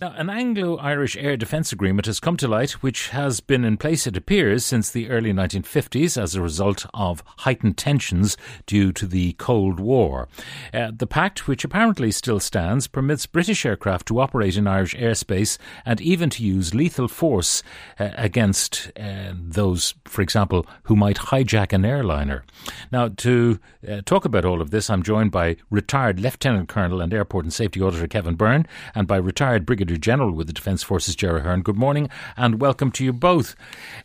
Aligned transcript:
Now, 0.00 0.14
an 0.16 0.30
Anglo 0.30 0.78
Irish 0.78 1.14
air 1.18 1.36
defence 1.36 1.72
agreement 1.72 2.06
has 2.06 2.20
come 2.20 2.38
to 2.38 2.48
light, 2.48 2.82
which 2.82 3.08
has 3.08 3.40
been 3.40 3.66
in 3.66 3.76
place, 3.76 4.06
it 4.06 4.16
appears, 4.16 4.64
since 4.64 4.90
the 4.90 5.10
early 5.10 5.30
1950s 5.30 6.16
as 6.16 6.34
a 6.34 6.40
result 6.40 6.86
of 6.94 7.22
heightened 7.40 7.76
tensions 7.76 8.38
due 8.64 8.92
to 8.92 9.06
the 9.06 9.34
Cold 9.34 9.78
War. 9.78 10.26
Uh, 10.72 10.90
the 10.96 11.06
pact, 11.06 11.46
which 11.46 11.64
apparently 11.64 12.10
still 12.10 12.40
stands, 12.40 12.86
permits 12.86 13.26
British 13.26 13.66
aircraft 13.66 14.08
to 14.08 14.20
operate 14.20 14.56
in 14.56 14.66
Irish 14.66 14.96
airspace 14.96 15.58
and 15.84 16.00
even 16.00 16.30
to 16.30 16.42
use 16.42 16.74
lethal 16.74 17.06
force 17.06 17.62
uh, 17.98 18.08
against 18.16 18.90
uh, 18.98 19.34
those, 19.34 19.92
for 20.06 20.22
example, 20.22 20.66
who 20.84 20.96
might 20.96 21.18
hijack 21.18 21.74
an 21.74 21.84
airliner. 21.84 22.42
Now, 22.90 23.08
to 23.18 23.60
uh, 23.86 24.00
talk 24.06 24.24
about 24.24 24.46
all 24.46 24.62
of 24.62 24.70
this, 24.70 24.88
I'm 24.88 25.02
joined 25.02 25.30
by 25.30 25.56
retired 25.68 26.20
Lieutenant 26.20 26.70
Colonel 26.70 27.02
and 27.02 27.12
Airport 27.12 27.44
and 27.44 27.52
Safety 27.52 27.82
Auditor 27.82 28.08
Kevin 28.08 28.34
Byrne 28.34 28.66
and 28.94 29.06
by 29.06 29.18
retired 29.18 29.66
Brigadier 29.66 29.89
General 29.98 30.32
with 30.32 30.46
the 30.46 30.52
Defence 30.52 30.82
Forces, 30.82 31.16
Ger 31.16 31.38
Ahern. 31.38 31.62
Good 31.62 31.76
morning 31.76 32.08
and 32.36 32.60
welcome 32.60 32.90
to 32.92 33.04
you 33.04 33.12
both. 33.12 33.54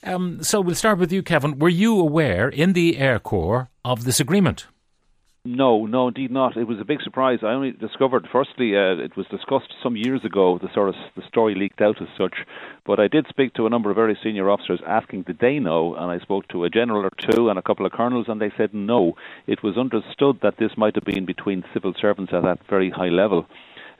Um, 0.03 0.43
so 0.43 0.61
we'll 0.61 0.75
start 0.75 0.97
with 0.97 1.11
you, 1.11 1.23
Kevin. 1.23 1.59
Were 1.59 1.69
you 1.69 1.99
aware 1.99 2.49
in 2.49 2.73
the 2.73 2.97
Air 2.97 3.19
Corps 3.19 3.69
of 3.83 4.03
this 4.03 4.19
agreement? 4.19 4.67
No, 5.47 5.85
no, 5.85 6.07
indeed 6.07 6.31
not. 6.31 6.57
It 6.57 6.67
was 6.67 6.79
a 6.79 6.85
big 6.85 7.03
surprise. 7.03 7.39
I 7.43 7.53
only 7.53 7.71
discovered, 7.71 8.27
firstly, 8.31 8.75
uh, 8.75 8.97
it 8.97 9.15
was 9.15 9.27
discussed 9.27 9.71
some 9.83 9.95
years 9.95 10.25
ago. 10.25 10.57
The 10.59 10.73
sort 10.73 10.89
of 10.89 10.95
the 11.15 11.21
story 11.27 11.53
leaked 11.53 11.81
out 11.81 12.01
as 12.01 12.07
such, 12.17 12.33
but 12.83 12.99
I 12.99 13.07
did 13.07 13.27
speak 13.29 13.53
to 13.53 13.67
a 13.67 13.69
number 13.69 13.91
of 13.91 13.95
very 13.95 14.17
senior 14.23 14.49
officers 14.49 14.81
asking, 14.87 15.21
did 15.21 15.37
they 15.37 15.59
know? 15.59 15.93
And 15.93 16.09
I 16.09 16.17
spoke 16.17 16.47
to 16.47 16.63
a 16.63 16.69
general 16.71 17.05
or 17.05 17.11
two 17.11 17.49
and 17.49 17.59
a 17.59 17.61
couple 17.61 17.85
of 17.85 17.91
colonels, 17.91 18.25
and 18.27 18.41
they 18.41 18.51
said 18.57 18.73
no. 18.73 19.17
It 19.45 19.61
was 19.61 19.77
understood 19.77 20.39
that 20.41 20.57
this 20.57 20.71
might 20.77 20.95
have 20.95 21.05
been 21.05 21.25
between 21.25 21.63
civil 21.73 21.93
servants 22.01 22.33
at 22.33 22.41
that 22.41 22.65
very 22.67 22.89
high 22.89 23.09
level 23.09 23.45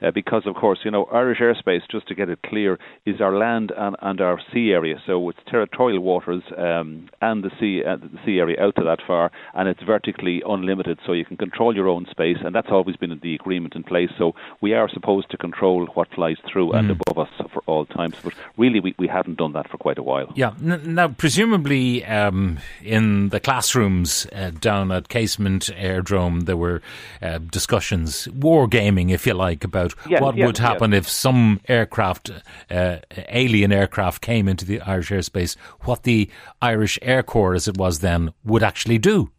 uh, 0.02 0.10
because, 0.10 0.46
of 0.46 0.54
course, 0.54 0.80
you 0.84 0.90
know, 0.90 1.04
Irish 1.06 1.38
airspace, 1.38 1.82
just 1.90 2.08
to 2.08 2.14
get 2.14 2.28
it 2.28 2.38
clear, 2.44 2.78
is 3.04 3.20
our 3.20 3.36
land 3.36 3.72
and, 3.76 3.96
and 4.02 4.20
our 4.20 4.40
sea 4.52 4.72
area. 4.72 4.96
So 5.06 5.28
it's 5.30 5.38
territorial 5.50 6.00
waters 6.00 6.42
um, 6.56 7.08
and 7.20 7.44
the 7.44 7.50
sea, 7.60 7.82
uh, 7.86 7.96
the 7.96 8.18
sea 8.24 8.38
area 8.38 8.62
out 8.62 8.76
to 8.76 8.84
that 8.84 8.98
far, 9.06 9.30
and 9.54 9.68
it's 9.68 9.82
vertically 9.82 10.42
unlimited, 10.46 10.98
so 11.06 11.12
you 11.12 11.24
can 11.24 11.36
control 11.36 11.74
your 11.74 11.88
own 11.88 12.06
space, 12.10 12.38
and 12.44 12.54
that's 12.54 12.68
always 12.70 12.96
been 12.96 13.18
the 13.22 13.34
agreement 13.34 13.74
in 13.74 13.82
place. 13.82 14.10
So 14.18 14.34
we 14.60 14.74
are 14.74 14.88
supposed 14.88 15.30
to 15.30 15.36
control 15.36 15.86
what 15.94 16.08
flies 16.14 16.36
through 16.50 16.72
and 16.72 16.90
above 16.90 17.18
us 17.18 17.48
for 17.52 17.62
all 17.66 17.86
times, 17.86 18.16
but 18.22 18.34
really 18.56 18.80
we, 18.80 18.94
we 18.98 19.08
haven't 19.08 19.38
done 19.38 19.52
that 19.52 19.70
for 19.70 19.78
quite 19.78 19.98
a 19.98 20.02
while. 20.02 20.32
Yeah. 20.34 20.52
N- 20.62 20.94
now, 20.94 21.08
presumably, 21.08 22.04
um, 22.04 22.58
in 22.82 23.28
the 23.28 23.40
classrooms 23.40 24.26
uh, 24.32 24.50
down 24.50 24.90
at 24.92 25.08
Casement 25.08 25.70
Aerodrome, 25.76 26.40
there 26.40 26.56
were 26.56 26.82
uh, 27.22 27.38
discussions, 27.38 28.26
wargaming, 28.28 29.10
if 29.10 29.26
you 29.26 29.34
like, 29.34 29.64
about 29.64 29.85
Yes, 30.08 30.20
what 30.20 30.36
yes, 30.36 30.46
would 30.46 30.58
happen 30.58 30.92
if 30.92 31.08
some 31.08 31.60
aircraft, 31.68 32.30
uh, 32.70 32.98
alien 33.28 33.72
aircraft, 33.72 34.22
came 34.22 34.48
into 34.48 34.64
the 34.64 34.80
Irish 34.80 35.10
airspace. 35.10 35.56
What 35.80 36.02
the 36.02 36.30
Irish 36.60 36.98
Air 37.02 37.22
Corps, 37.22 37.54
as 37.54 37.68
it 37.68 37.76
was 37.76 38.00
then, 38.00 38.32
would 38.44 38.62
actually 38.62 38.98
do. 38.98 39.30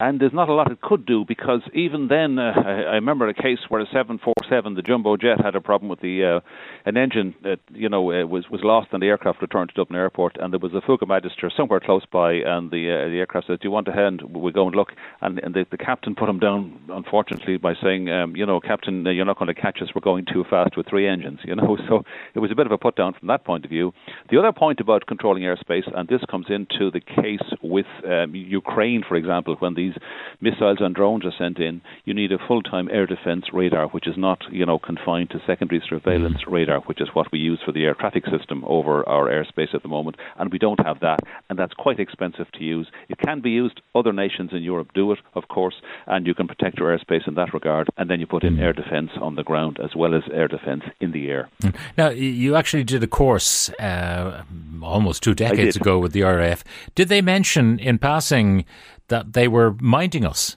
And 0.00 0.20
there's 0.20 0.32
not 0.32 0.48
a 0.48 0.52
lot 0.52 0.72
it 0.72 0.80
could 0.80 1.06
do 1.06 1.24
because 1.24 1.60
even 1.72 2.08
then, 2.08 2.36
uh, 2.36 2.52
I, 2.66 2.94
remember 2.94 3.28
a 3.28 3.34
case 3.34 3.60
where 3.68 3.80
a 3.80 3.86
747, 3.86 4.74
the 4.74 4.82
jumbo 4.82 5.16
jet, 5.16 5.40
had 5.40 5.54
a 5.54 5.60
problem 5.60 5.88
with 5.88 6.00
the 6.00 6.24
uh, 6.24 6.40
an 6.84 6.96
engine 6.96 7.36
that 7.44 7.60
you 7.72 7.88
know 7.88 8.10
uh, 8.10 8.26
was 8.26 8.50
was 8.50 8.62
lost, 8.64 8.88
and 8.90 9.00
the 9.00 9.06
aircraft 9.06 9.40
returned 9.40 9.68
to 9.68 9.74
Dublin 9.76 10.00
Airport, 10.00 10.36
and 10.40 10.52
there 10.52 10.58
was 10.58 10.72
a 10.74 10.80
Fouga 10.80 11.06
Magister 11.06 11.48
somewhere 11.56 11.78
close 11.78 12.02
by, 12.10 12.32
and 12.32 12.72
the 12.72 12.90
uh, 12.90 13.08
the 13.08 13.18
aircraft 13.18 13.46
said, 13.46 13.60
"Do 13.60 13.68
you 13.68 13.70
want 13.70 13.86
a 13.86 13.92
hand? 13.92 14.22
We 14.22 14.50
go 14.50 14.66
and 14.66 14.74
look." 14.74 14.88
And, 15.20 15.38
and 15.38 15.54
the, 15.54 15.64
the 15.70 15.78
captain 15.78 16.16
put 16.16 16.28
him 16.28 16.40
down, 16.40 16.80
unfortunately, 16.88 17.58
by 17.58 17.74
saying, 17.80 18.10
um, 18.10 18.34
"You 18.34 18.46
know, 18.46 18.58
Captain, 18.58 19.06
uh, 19.06 19.10
you're 19.10 19.24
not 19.24 19.38
going 19.38 19.54
to 19.54 19.60
catch 19.60 19.78
us. 19.80 19.90
We're 19.94 20.00
going 20.00 20.24
too 20.24 20.44
fast 20.50 20.76
with 20.76 20.88
three 20.88 21.06
engines." 21.06 21.38
You 21.44 21.54
know, 21.54 21.78
so 21.88 22.02
it 22.34 22.40
was 22.40 22.50
a 22.50 22.56
bit 22.56 22.66
of 22.66 22.72
a 22.72 22.78
put 22.78 22.96
down 22.96 23.14
from 23.16 23.28
that 23.28 23.44
point 23.44 23.64
of 23.64 23.70
view. 23.70 23.92
The 24.28 24.40
other 24.40 24.50
point 24.50 24.80
about 24.80 25.06
controlling 25.06 25.44
airspace, 25.44 25.88
and 25.96 26.08
this 26.08 26.22
comes 26.28 26.46
into 26.48 26.90
the 26.90 27.00
case 27.00 27.46
with 27.62 27.86
um, 28.04 28.34
Ukraine, 28.34 29.04
for 29.06 29.14
example, 29.14 29.54
when 29.60 29.74
these 29.84 29.96
missiles 30.40 30.78
and 30.80 30.94
drones 30.94 31.24
are 31.24 31.38
sent 31.38 31.58
in, 31.58 31.80
you 32.04 32.14
need 32.14 32.32
a 32.32 32.46
full-time 32.46 32.88
air 32.90 33.06
defense 33.06 33.44
radar, 33.52 33.86
which 33.88 34.06
is 34.06 34.16
not, 34.16 34.40
you 34.50 34.66
know, 34.66 34.78
confined 34.78 35.30
to 35.30 35.38
secondary 35.46 35.82
surveillance 35.88 36.40
mm-hmm. 36.42 36.54
radar, 36.54 36.80
which 36.82 37.00
is 37.00 37.08
what 37.14 37.30
we 37.32 37.38
use 37.38 37.60
for 37.64 37.72
the 37.72 37.84
air 37.84 37.94
traffic 37.94 38.24
system 38.26 38.64
over 38.66 39.08
our 39.08 39.26
airspace 39.28 39.74
at 39.74 39.82
the 39.82 39.88
moment, 39.88 40.16
and 40.38 40.52
we 40.52 40.58
don't 40.58 40.84
have 40.84 41.00
that, 41.00 41.20
and 41.48 41.58
that's 41.58 41.74
quite 41.74 42.00
expensive 42.00 42.50
to 42.52 42.64
use. 42.64 42.88
It 43.08 43.18
can 43.18 43.40
be 43.40 43.50
used. 43.50 43.80
Other 43.94 44.12
nations 44.12 44.50
in 44.52 44.62
Europe 44.62 44.90
do 44.94 45.12
it, 45.12 45.18
of 45.34 45.48
course, 45.48 45.76
and 46.06 46.26
you 46.26 46.34
can 46.34 46.48
protect 46.48 46.78
your 46.78 46.96
airspace 46.96 47.26
in 47.26 47.34
that 47.34 47.54
regard, 47.54 47.88
and 47.96 48.10
then 48.10 48.20
you 48.20 48.26
put 48.26 48.44
in 48.44 48.54
mm-hmm. 48.54 48.62
air 48.62 48.72
defense 48.72 49.10
on 49.20 49.34
the 49.34 49.44
ground 49.44 49.78
as 49.82 49.94
well 49.94 50.14
as 50.14 50.22
air 50.32 50.48
defense 50.48 50.84
in 51.00 51.12
the 51.12 51.28
air. 51.28 51.48
Mm. 51.62 51.74
Now, 51.96 52.08
you 52.10 52.56
actually 52.56 52.84
did 52.84 53.02
a 53.02 53.06
course 53.06 53.70
uh, 53.78 54.42
almost 54.82 55.22
two 55.22 55.34
decades 55.34 55.76
ago 55.76 55.98
with 55.98 56.12
the 56.12 56.22
RAF. 56.22 56.64
Did 56.94 57.08
they 57.08 57.22
mention 57.22 57.78
in 57.78 57.98
passing 57.98 58.64
that 59.08 59.32
they 59.32 59.48
were 59.48 59.76
minding 59.80 60.24
us? 60.24 60.56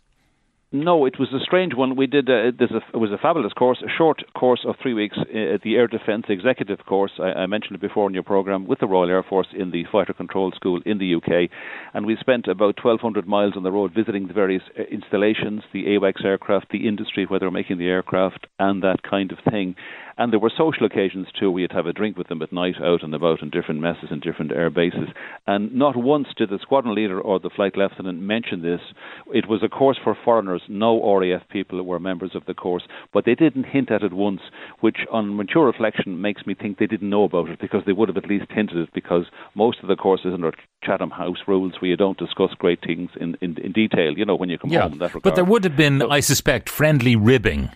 No, 0.73 1.05
it 1.05 1.17
was 1.17 1.29
a 1.31 1.39
strange 1.39 1.73
one. 1.73 1.95
We 1.95 2.07
did. 2.07 2.29
Uh, 2.29 2.33
a, 2.33 2.77
it 2.93 2.97
was 2.97 3.11
a 3.13 3.17
fabulous 3.17 3.53
course, 3.53 3.81
a 3.81 3.89
short 3.97 4.21
course 4.33 4.65
of 4.67 4.75
three 4.81 4.93
weeks, 4.93 5.15
uh, 5.17 5.57
the 5.63 5.77
Air 5.77 5.87
Defence 5.87 6.25
Executive 6.27 6.79
course. 6.85 7.13
I, 7.19 7.43
I 7.43 7.45
mentioned 7.45 7.75
it 7.75 7.81
before 7.81 8.05
in 8.09 8.13
your 8.13 8.23
program 8.23 8.67
with 8.67 8.79
the 8.79 8.87
Royal 8.87 9.09
Air 9.09 9.23
Force 9.23 9.47
in 9.57 9.71
the 9.71 9.85
Fighter 9.89 10.11
Control 10.11 10.51
School 10.51 10.81
in 10.85 10.97
the 10.97 11.15
UK, 11.15 11.49
and 11.93 12.05
we 12.05 12.17
spent 12.19 12.47
about 12.47 12.83
1,200 12.83 13.25
miles 13.25 13.53
on 13.55 13.63
the 13.63 13.71
road 13.71 13.93
visiting 13.95 14.27
the 14.27 14.33
various 14.33 14.63
uh, 14.77 14.83
installations, 14.91 15.63
the 15.71 15.85
AWACS 15.85 16.25
aircraft, 16.25 16.69
the 16.69 16.85
industry 16.85 17.25
where 17.25 17.39
they're 17.39 17.49
making 17.49 17.77
the 17.77 17.87
aircraft, 17.87 18.45
and 18.59 18.83
that 18.83 19.03
kind 19.09 19.31
of 19.31 19.37
thing. 19.49 19.73
And 20.17 20.33
there 20.33 20.39
were 20.39 20.51
social 20.55 20.85
occasions 20.85 21.27
too. 21.39 21.51
We'd 21.51 21.71
have 21.71 21.85
a 21.85 21.93
drink 21.93 22.17
with 22.17 22.27
them 22.27 22.41
at 22.41 22.51
night, 22.51 22.75
out 22.81 23.03
and 23.03 23.13
about 23.13 23.41
in 23.41 23.49
different 23.49 23.81
messes 23.81 24.09
and 24.09 24.21
different 24.21 24.51
air 24.51 24.69
bases. 24.69 25.09
And 25.45 25.73
not 25.73 25.95
once 25.95 26.27
did 26.35 26.49
the 26.49 26.59
squadron 26.59 26.95
leader 26.95 27.21
or 27.21 27.39
the 27.39 27.51
flight 27.55 27.77
lieutenant 27.77 28.19
mention 28.21 28.61
this. 28.61 28.81
It 29.33 29.47
was 29.47 29.61
a 29.63 29.69
course 29.69 29.97
for 30.03 30.17
foreigners. 30.25 30.63
No 30.67 30.99
RAF 31.17 31.47
people 31.49 31.81
were 31.83 31.99
members 31.99 32.31
of 32.33 32.45
the 32.45 32.53
course, 32.53 32.83
but 33.13 33.25
they 33.25 33.35
didn't 33.35 33.65
hint 33.65 33.91
at 33.91 34.01
it 34.01 34.13
once, 34.13 34.41
which 34.79 34.97
on 35.11 35.35
mature 35.35 35.65
reflection 35.65 36.19
makes 36.21 36.45
me 36.45 36.55
think 36.55 36.79
they 36.79 36.87
didn't 36.87 37.09
know 37.09 37.23
about 37.23 37.49
it 37.49 37.59
because 37.59 37.83
they 37.85 37.93
would 37.93 38.09
have 38.09 38.17
at 38.17 38.27
least 38.27 38.45
hinted 38.49 38.77
it 38.77 38.89
because 38.93 39.25
most 39.53 39.79
of 39.81 39.87
the 39.87 39.95
courses 39.95 40.33
under 40.33 40.51
Chatham 40.83 41.11
House 41.11 41.37
rules 41.47 41.73
where 41.79 41.89
you 41.89 41.97
don't 41.97 42.17
discuss 42.17 42.53
great 42.57 42.81
things 42.81 43.09
in, 43.19 43.37
in, 43.41 43.57
in 43.59 43.71
detail, 43.71 44.17
you 44.17 44.25
know, 44.25 44.35
when 44.35 44.49
you 44.49 44.57
come 44.57 44.71
home 44.71 44.93
in 44.93 44.99
that 44.99 45.13
regard. 45.13 45.23
but 45.23 45.35
there 45.35 45.45
would 45.45 45.63
have 45.63 45.75
been, 45.75 46.01
I 46.01 46.21
suspect, 46.21 46.69
friendly 46.69 47.15
ribbing. 47.15 47.69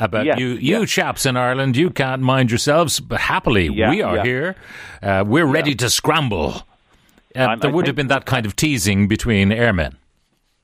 About 0.00 0.24
Yes, 0.24 0.38
you, 0.38 0.48
you 0.48 0.80
yes. 0.80 0.90
chaps 0.90 1.26
in 1.26 1.36
Ireland, 1.36 1.76
you 1.76 1.90
can't 1.90 2.22
mind 2.22 2.50
yourselves, 2.50 3.00
but 3.00 3.20
happily 3.20 3.68
Yeah, 3.68 3.90
we 3.90 4.00
are 4.02 4.16
yeah. 4.16 4.22
here. 4.24 4.56
Uh, 5.02 5.24
we're 5.26 5.46
ready 5.46 5.74
to 5.76 5.90
scramble. 5.90 6.62
Uh, 7.36 7.54
there 7.56 7.70
I 7.70 7.72
would 7.72 7.86
have 7.86 7.94
been 7.94 8.08
that 8.08 8.24
kind 8.24 8.46
of 8.46 8.56
teasing 8.56 9.06
between 9.06 9.52
airmen. 9.52 9.96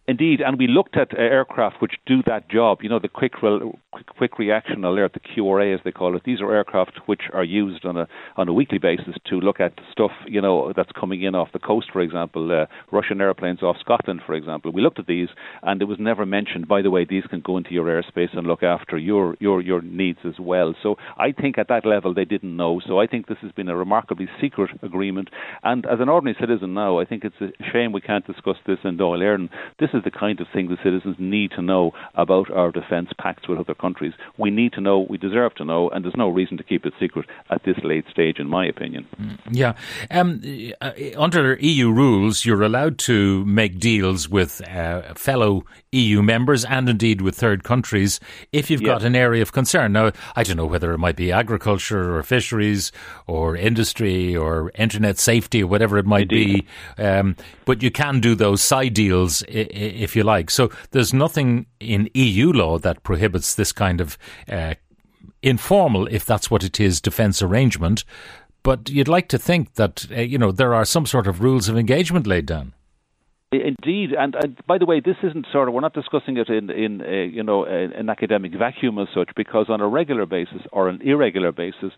Indeed, 0.08 0.40
and 0.40 0.56
we 0.56 0.68
looked 0.68 0.96
at 0.96 1.12
uh, 1.12 1.20
aircraft 1.20 1.82
which 1.82 1.94
do 2.06 2.22
that 2.26 2.48
job. 2.48 2.78
You 2.82 2.88
know, 2.88 3.00
the 3.00 3.08
quick, 3.08 3.42
rel- 3.42 3.76
quick 4.16 4.38
reaction 4.38 4.84
alert, 4.84 5.14
the 5.14 5.20
QRA 5.20 5.74
as 5.74 5.80
they 5.84 5.90
call 5.90 6.16
it. 6.16 6.22
These 6.24 6.40
are 6.40 6.54
aircraft 6.54 7.00
which 7.06 7.22
are 7.32 7.42
used 7.42 7.84
on 7.84 7.96
a 7.96 8.06
on 8.36 8.48
a 8.48 8.52
weekly 8.52 8.78
basis 8.78 9.16
to 9.28 9.40
look 9.40 9.58
at 9.58 9.72
stuff. 9.90 10.12
You 10.28 10.40
know, 10.40 10.72
that's 10.76 10.92
coming 10.92 11.22
in 11.22 11.34
off 11.34 11.48
the 11.52 11.58
coast, 11.58 11.88
for 11.92 12.00
example, 12.00 12.52
uh, 12.52 12.66
Russian 12.92 13.20
airplanes 13.20 13.64
off 13.64 13.76
Scotland, 13.80 14.20
for 14.24 14.34
example. 14.34 14.70
We 14.70 14.80
looked 14.80 15.00
at 15.00 15.08
these, 15.08 15.28
and 15.64 15.82
it 15.82 15.86
was 15.86 15.98
never 15.98 16.24
mentioned. 16.24 16.68
By 16.68 16.82
the 16.82 16.90
way, 16.90 17.04
these 17.04 17.24
can 17.24 17.40
go 17.40 17.56
into 17.56 17.72
your 17.72 17.86
airspace 17.86 18.36
and 18.36 18.46
look 18.46 18.62
after 18.62 18.96
your 18.96 19.36
your 19.40 19.60
your 19.60 19.82
needs 19.82 20.20
as 20.24 20.38
well. 20.38 20.74
So 20.84 20.96
I 21.18 21.32
think 21.32 21.58
at 21.58 21.66
that 21.68 21.84
level 21.84 22.14
they 22.14 22.24
didn't 22.24 22.56
know. 22.56 22.80
So 22.86 23.00
I 23.00 23.08
think 23.08 23.26
this 23.26 23.38
has 23.42 23.50
been 23.50 23.68
a 23.68 23.76
remarkably 23.76 24.28
secret 24.40 24.70
agreement. 24.84 25.30
And 25.64 25.84
as 25.84 25.98
an 25.98 26.08
ordinary 26.08 26.36
citizen 26.38 26.74
now, 26.74 27.00
I 27.00 27.04
think 27.04 27.24
it's 27.24 27.40
a 27.40 27.50
shame 27.72 27.90
we 27.90 28.00
can't 28.00 28.26
discuss 28.26 28.56
this 28.68 28.78
in 28.84 28.98
Dáil 28.98 29.18
Éireann. 29.18 29.48
This 29.80 29.90
is 29.96 30.04
the 30.04 30.10
kind 30.10 30.40
of 30.40 30.46
thing 30.52 30.68
the 30.68 30.76
citizens 30.84 31.16
need 31.18 31.50
to 31.52 31.62
know 31.62 31.92
about 32.14 32.50
our 32.50 32.70
defence 32.70 33.10
pacts 33.20 33.48
with 33.48 33.58
other 33.58 33.74
countries. 33.74 34.12
We 34.38 34.50
need 34.50 34.72
to 34.74 34.80
know, 34.80 35.06
we 35.08 35.18
deserve 35.18 35.54
to 35.56 35.64
know, 35.64 35.88
and 35.90 36.04
there's 36.04 36.16
no 36.16 36.28
reason 36.28 36.56
to 36.58 36.62
keep 36.62 36.86
it 36.86 36.92
secret 37.00 37.26
at 37.50 37.64
this 37.64 37.76
late 37.82 38.04
stage, 38.10 38.38
in 38.38 38.48
my 38.48 38.66
opinion. 38.66 39.06
Yeah. 39.50 39.74
Um, 40.10 40.40
uh, 40.80 40.92
under 41.16 41.54
EU 41.60 41.90
rules, 41.90 42.44
you're 42.44 42.62
allowed 42.62 42.98
to 42.98 43.44
make 43.46 43.78
deals 43.80 44.28
with 44.28 44.60
uh, 44.68 45.14
fellow 45.14 45.64
EU 45.92 46.22
members 46.22 46.64
and 46.64 46.88
indeed 46.88 47.20
with 47.22 47.34
third 47.36 47.64
countries 47.64 48.20
if 48.52 48.70
you've 48.70 48.82
got 48.82 49.02
an 49.02 49.16
area 49.16 49.40
of 49.40 49.52
concern. 49.52 49.92
Now, 49.92 50.12
I 50.34 50.42
don't 50.42 50.56
know 50.58 50.66
whether 50.66 50.92
it 50.92 50.98
might 50.98 51.16
be 51.16 51.32
agriculture 51.32 52.16
or 52.16 52.22
fisheries 52.22 52.92
or 53.26 53.56
industry 53.56 54.36
or 54.36 54.70
internet 54.74 55.18
safety 55.18 55.62
or 55.62 55.66
whatever 55.66 55.96
it 55.96 56.04
might 56.06 56.30
Indeed. 56.30 56.66
be, 56.98 57.02
um, 57.02 57.36
but 57.64 57.82
you 57.82 57.90
can 57.90 58.20
do 58.20 58.34
those 58.34 58.60
side 58.62 58.92
deals 58.94 59.42
i- 59.44 59.68
if 59.88 60.16
you 60.16 60.22
like. 60.22 60.50
So 60.50 60.70
there's 60.90 61.12
nothing 61.12 61.66
in 61.80 62.10
EU 62.14 62.52
law 62.52 62.78
that 62.78 63.02
prohibits 63.02 63.54
this 63.54 63.72
kind 63.72 64.00
of 64.00 64.18
uh, 64.48 64.74
informal, 65.42 66.06
if 66.08 66.24
that's 66.24 66.50
what 66.50 66.64
it 66.64 66.80
is, 66.80 67.00
defence 67.00 67.42
arrangement. 67.42 68.04
But 68.62 68.88
you'd 68.88 69.08
like 69.08 69.28
to 69.28 69.38
think 69.38 69.74
that 69.74 70.06
uh, 70.10 70.20
you 70.20 70.38
know 70.38 70.52
there 70.52 70.74
are 70.74 70.84
some 70.84 71.06
sort 71.06 71.26
of 71.26 71.40
rules 71.40 71.68
of 71.68 71.78
engagement 71.78 72.26
laid 72.26 72.46
down. 72.46 72.72
Indeed, 73.52 74.10
and, 74.12 74.34
and, 74.34 74.60
by 74.66 74.76
the 74.76 74.86
way, 74.86 74.98
this 74.98 75.16
isn't 75.22 75.46
sort 75.52 75.68
of 75.68 75.74
we're 75.74 75.80
not 75.80 75.94
discussing 75.94 76.36
it 76.36 76.48
in 76.48 76.68
in 76.68 77.00
uh, 77.00 77.06
you 77.06 77.44
know 77.44 77.64
an 77.64 78.10
academic 78.10 78.52
vacuum 78.58 78.98
as 78.98 79.06
such, 79.14 79.30
because 79.36 79.66
on 79.68 79.80
a 79.80 79.86
regular 79.86 80.26
basis 80.26 80.62
or 80.72 80.88
an 80.88 81.00
irregular 81.00 81.52
basis, 81.52 81.92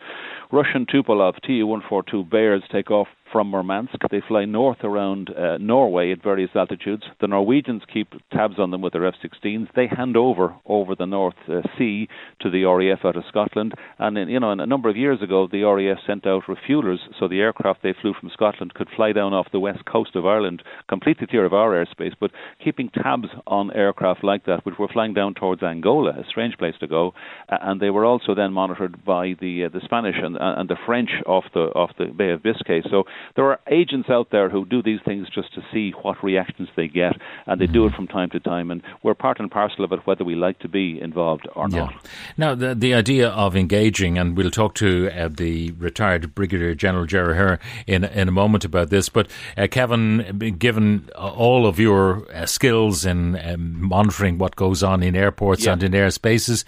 Russian 0.53 0.85
Tupolev 0.85 1.41
Tu-142 1.43 2.29
Bears 2.29 2.63
take 2.71 2.91
off 2.91 3.09
from 3.33 3.51
Murmansk. 3.51 3.97
They 4.11 4.23
fly 4.27 4.45
north 4.45 4.79
around 4.83 5.31
uh, 5.31 5.59
Norway 5.59 6.13
at 6.13 6.23
various 6.23 6.51
altitudes. 6.55 7.05
The 7.21 7.27
Norwegians 7.27 7.83
keep 7.93 8.09
tabs 8.33 8.59
on 8.59 8.71
them 8.71 8.83
with 8.83 8.93
their 8.93 9.07
F-16s. 9.07 9.69
They 9.75 9.87
hand 9.87 10.17
over 10.17 10.55
over 10.67 10.95
the 10.95 11.07
North 11.07 11.37
uh, 11.49 11.63
Sea 11.77 12.09
to 12.41 12.51
the 12.51 12.65
RAF 12.65 13.05
out 13.05 13.17
of 13.17 13.25
Scotland. 13.29 13.75
And 13.99 14.17
in, 14.17 14.29
you 14.29 14.41
know, 14.41 14.53
in 14.53 14.61
a 14.61 14.67
number 14.67 14.89
of 14.89 14.97
years 14.97 15.23
ago, 15.23 15.49
the 15.51 15.63
RAF 15.63 15.99
sent 16.07 16.27
out 16.27 16.45
refuelers 16.49 16.99
so 17.19 17.29
the 17.29 17.41
aircraft 17.41 17.83
they 17.83 17.95
flew 18.01 18.15
from 18.19 18.31
Scotland 18.33 18.75
could 18.75 18.89
fly 18.95 19.13
down 19.13 19.33
off 19.33 19.49
the 19.53 19.61
west 19.61 19.85
coast 19.85 20.17
of 20.17 20.27
Ireland, 20.27 20.63
completely 20.89 21.27
clear 21.27 21.45
of 21.45 21.53
our 21.53 21.71
airspace, 21.71 22.15
but 22.21 22.31
keeping 22.63 22.91
tabs 22.91 23.29
on 23.47 23.73
aircraft 23.75 24.25
like 24.25 24.47
that, 24.47 24.65
which 24.65 24.79
were 24.79 24.89
flying 24.89 25.15
down 25.15 25.35
towards 25.35 25.63
Angola, 25.63 26.11
a 26.11 26.25
strange 26.29 26.57
place 26.59 26.75
to 26.81 26.87
go. 26.87 27.13
Uh, 27.49 27.57
and 27.63 27.81
they 27.81 27.91
were 27.91 28.05
also 28.05 28.35
then 28.35 28.53
monitored 28.53 29.05
by 29.05 29.35
the 29.41 29.65
uh, 29.65 29.69
the 29.69 29.81
Spanish 29.85 30.17
and, 30.19 30.37
and 30.41 30.69
the 30.69 30.77
French 30.87 31.11
off 31.27 31.45
the 31.55 31.61
off 31.75 31.91
the 31.99 32.07
Bay 32.07 32.31
of 32.31 32.43
Biscay. 32.43 32.83
So 32.91 33.05
there 33.37 33.47
are 33.47 33.61
agents 33.71 34.09
out 34.11 34.31
there 34.31 34.49
who 34.49 34.65
do 34.65 34.83
these 34.83 35.01
things 35.05 35.29
just 35.35 35.55
to 35.55 35.63
see 35.73 35.93
what 36.03 36.23
reactions 36.23 36.69
they 36.77 36.89
get, 36.89 37.15
and 37.47 37.61
they 37.61 37.67
do 37.67 37.87
it 37.87 37.95
from 37.95 38.07
time 38.07 38.31
to 38.31 38.41
time. 38.41 38.71
And 38.71 38.83
we're 39.03 39.15
part 39.15 39.41
and 39.41 39.51
parcel 39.51 39.85
of 39.85 39.93
it, 39.93 40.07
whether 40.07 40.25
we 40.25 40.35
like 40.35 40.59
to 40.61 40.69
be 40.69 41.01
involved 41.01 41.47
or 41.55 41.69
yeah. 41.71 41.79
not. 41.79 42.07
Now, 42.37 42.55
the 42.55 42.75
the 42.75 42.95
idea 42.95 43.29
of 43.29 43.57
engaging, 43.57 44.19
and 44.19 44.37
we'll 44.37 44.51
talk 44.51 44.75
to 44.77 45.11
uh, 45.11 45.29
the 45.29 45.73
retired 45.73 46.35
Brigadier 46.35 46.75
General 46.75 47.07
Jerry 47.07 47.59
in 47.87 48.05
in 48.05 48.29
a 48.29 48.33
moment 48.33 48.65
about 48.65 48.91
this. 48.91 49.09
But 49.09 49.29
uh, 49.57 49.67
Kevin, 49.71 50.57
given 50.59 51.09
all 51.17 51.67
of 51.67 51.79
your 51.79 52.27
uh, 52.33 52.47
skills 52.47 53.05
in 53.05 53.39
um, 53.45 53.83
monitoring 53.83 54.39
what 54.39 54.57
goes 54.57 54.83
on 54.83 55.03
in 55.03 55.15
airports 55.15 55.65
yeah. 55.65 55.73
and 55.73 55.83
in 55.83 55.93
airspaces, 55.93 56.65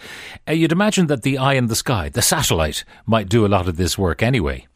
uh, 0.48 0.52
you'd 0.52 0.72
imagine 0.72 1.06
that 1.08 1.22
the 1.22 1.38
eye 1.38 1.54
in 1.54 1.66
the 1.66 1.76
sky, 1.76 2.08
the 2.08 2.22
satellite, 2.22 2.84
might 3.06 3.28
do 3.28 3.46
a 3.46 3.48
lot 3.48 3.68
of 3.68 3.76
this 3.76 3.98
work 3.98 4.22
anyway. 4.22 4.66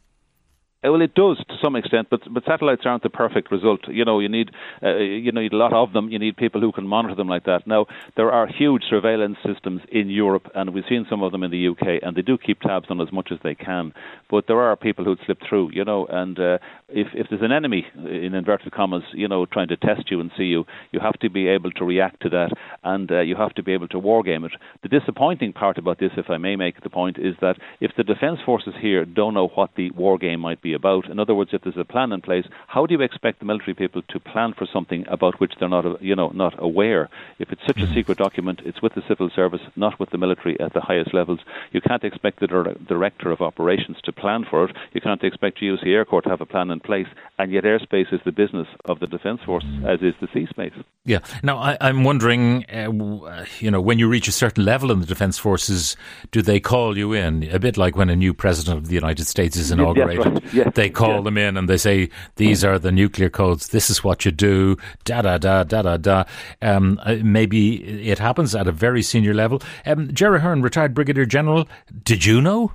Uh, 0.85 0.93
well, 0.93 1.03
it 1.03 1.15
does 1.15 1.39
to 1.49 1.55
some 1.63 1.77
extent, 1.77 2.09
but 2.11 2.21
but 2.33 2.45
satellites 2.45 2.83
aren't 2.85 3.03
the 3.03 3.11
perfect 3.11 3.51
result. 3.51 3.81
You 3.89 4.05
know, 4.05 4.21
you 4.21 4.29
need 4.29 4.51
uh, 4.83 4.97
you 4.97 5.33
need 5.33 5.53
a 5.53 5.57
lot 5.57 5.73
of 5.73 5.93
them. 5.93 6.11
You 6.11 6.19
need 6.19 6.37
people 6.37 6.61
who 6.61 6.73
can 6.73 6.87
monitor 6.87 7.15
them 7.15 7.29
like 7.29 7.45
that. 7.45 7.67
Now, 7.67 7.87
there 8.17 8.31
are 8.31 8.47
huge 8.47 8.83
surveillance 8.91 9.39
systems 9.45 9.81
in 9.91 10.11
Europe, 10.11 10.51
and 10.55 10.75
we've 10.75 10.85
seen 10.89 11.07
some 11.09 11.23
of 11.23 11.33
them 11.33 11.43
in 11.43 11.51
the 11.51 11.69
UK, 11.69 12.03
and 12.03 12.17
they 12.17 12.23
do 12.23 12.37
keep 12.37 12.61
tabs 12.61 12.87
on 12.91 13.01
as 13.01 13.13
much 13.13 13.29
as 13.33 13.39
they 13.43 13.55
can. 13.55 13.93
But 14.31 14.47
there 14.47 14.61
are 14.61 14.77
people 14.77 15.05
who 15.05 15.17
slip 15.25 15.39
through. 15.49 15.71
You 15.73 15.85
know, 15.85 16.07
and 16.07 16.39
uh, 16.39 16.59
if 16.89 17.09
if 17.15 17.27
there's 17.31 17.43
an 17.43 17.53
enemy 17.53 17.87
in 17.97 18.35
inverted 18.35 18.73
commas, 18.73 19.05
you 19.13 19.29
know, 19.29 19.47
trying 19.47 19.69
to 19.69 19.77
test 19.77 20.11
you 20.11 20.21
and 20.21 20.31
see 20.37 20.45
you, 20.45 20.65
you 20.93 21.01
have 21.01 21.19
to 21.21 21.31
be 21.31 21.49
able 21.49 21.71
to 21.73 21.85
react 21.85 22.21
to 22.23 22.29
that, 22.31 22.51
and 22.83 23.11
uh, 23.11 23.21
you 23.21 23.37
have 23.37 23.55
to 23.55 23.63
be 23.63 23.73
able 23.73 23.89
to 23.89 23.99
wargame 23.99 24.45
it. 24.45 24.53
The 24.83 24.89
disappointing 24.89 25.53
part 25.53 25.79
about 25.79 25.99
this, 25.99 26.13
if 26.17 26.29
I 26.29 26.39
may 26.39 26.57
make 26.57 26.83
the 26.83 26.91
point, 26.91 27.19
is 27.19 27.35
that 27.41 27.57
if 27.81 27.93
the 27.97 28.05
defence 28.05 28.41
forces 28.45 28.75
here 28.81 29.05
don't 29.05 29.35
know 29.35 29.49
what 29.49 29.71
the 29.77 29.91
war 29.93 30.19
game 30.19 30.41
might 30.41 30.61
be 30.61 30.75
about. 30.75 31.09
In 31.09 31.19
other 31.19 31.35
words, 31.35 31.51
if 31.53 31.63
there's 31.63 31.77
a 31.79 31.85
plan 31.85 32.13
in 32.13 32.21
place, 32.21 32.45
how 32.67 32.87
do 32.87 32.95
you 32.95 33.01
expect 33.01 33.39
the 33.39 33.47
military 33.47 33.75
people 33.75 34.03
to 34.09 34.21
plan 34.21 34.53
for 34.57 34.67
something 34.71 35.05
about 35.09 35.41
which 35.41 35.55
they're 35.59 35.69
not, 35.69 36.03
you 36.03 36.15
know, 36.15 36.29
not 36.31 36.55
aware? 36.63 37.09
If 37.39 37.51
it's 37.51 37.63
such 37.67 37.79
a 37.79 37.81
mm-hmm. 37.81 37.95
secret 37.95 38.19
document, 38.19 38.61
it's 38.65 38.83
with 38.83 38.95
the 38.95 39.03
civil 39.09 39.31
service, 39.35 39.61
not 39.77 39.99
with 39.99 40.11
the 40.11 40.19
military 40.19 40.59
at 40.61 40.75
the 40.75 40.81
highest 40.81 41.15
levels. 41.15 41.41
You 41.73 41.81
can't 41.81 42.05
expect 42.05 42.41
the 42.41 42.77
director 42.87 43.31
of 43.31 43.41
operations 43.41 43.97
to 44.05 44.13
plan 44.13 44.45
for 44.49 44.65
it. 44.65 44.77
You 44.93 45.01
can't 45.01 45.23
expect 45.25 45.61
GOC 45.61 45.87
Air 45.87 46.05
Corps 46.05 46.23
to 46.23 46.29
have 46.29 46.41
a 46.41 46.47
plan 46.47 46.71
in 46.75 46.81
place, 46.81 47.07
and 47.39 47.51
yet 47.51 47.65
airspace 47.65 48.13
is 48.13 48.21
the 48.27 48.33
business 48.33 48.69
of 48.85 49.01
the 49.01 49.07
Defence 49.07 49.41
Force, 49.47 49.65
as 49.89 50.01
is 50.03 50.15
the 50.21 50.29
sea 50.35 50.47
space. 50.51 50.75
Yeah. 51.07 51.21
Now, 51.43 51.57
I, 51.59 51.89
am 51.89 52.05
wondering, 52.05 52.65
uh, 52.67 53.47
you 53.61 53.71
know, 53.71 53.81
when 53.81 53.99
you 53.99 54.09
reach 54.09 54.29
a 54.29 54.33
certain 54.33 54.65
level 54.65 54.93
in 54.93 55.01
the 55.01 55.07
Defence 55.07 55.39
Forces, 55.39 55.97
do 56.31 56.43
they 56.43 56.61
call 56.61 56.99
you 56.99 57.15
in? 57.15 57.45
A 57.51 57.59
bit 57.59 57.79
like 57.79 57.97
when 57.97 58.11
a 58.11 58.17
new 58.17 58.35
president 58.35 58.77
of 58.77 58.89
the 58.89 58.95
United 58.95 59.27
States 59.27 59.57
is 59.57 59.71
inaugurated. 59.71 60.35
Right. 60.35 60.55
Yes 60.55 60.75
they 60.75 60.91
call 60.91 61.23
them 61.23 61.39
in 61.39 61.57
and 61.57 61.69
they 61.69 61.77
say 61.77 62.11
these 62.37 62.65
are 62.65 62.79
the 62.79 62.93
nuclear 62.93 63.31
codes. 63.31 63.69
This 63.69 63.91
is 63.91 64.05
what 64.05 64.25
you 64.25 64.31
do. 64.31 64.77
Da 65.05 65.23
da 65.23 65.39
da 65.39 65.65
da 65.65 65.83
da 65.83 65.97
da. 65.97 66.25
Um, 66.61 67.01
uh, 67.03 67.17
maybe 67.23 68.09
it 68.11 68.19
happens 68.19 68.55
at 68.55 68.69
a 68.69 68.73
very 68.73 69.03
senior 69.03 69.35
level. 69.35 69.63
Um, 69.87 70.13
Ger 70.13 70.35
Ahern, 70.35 70.63
retired 70.63 70.95
brigadier 70.95 71.27
general. 71.27 71.69
Did 72.05 72.25
you 72.25 72.41
know? 72.41 72.73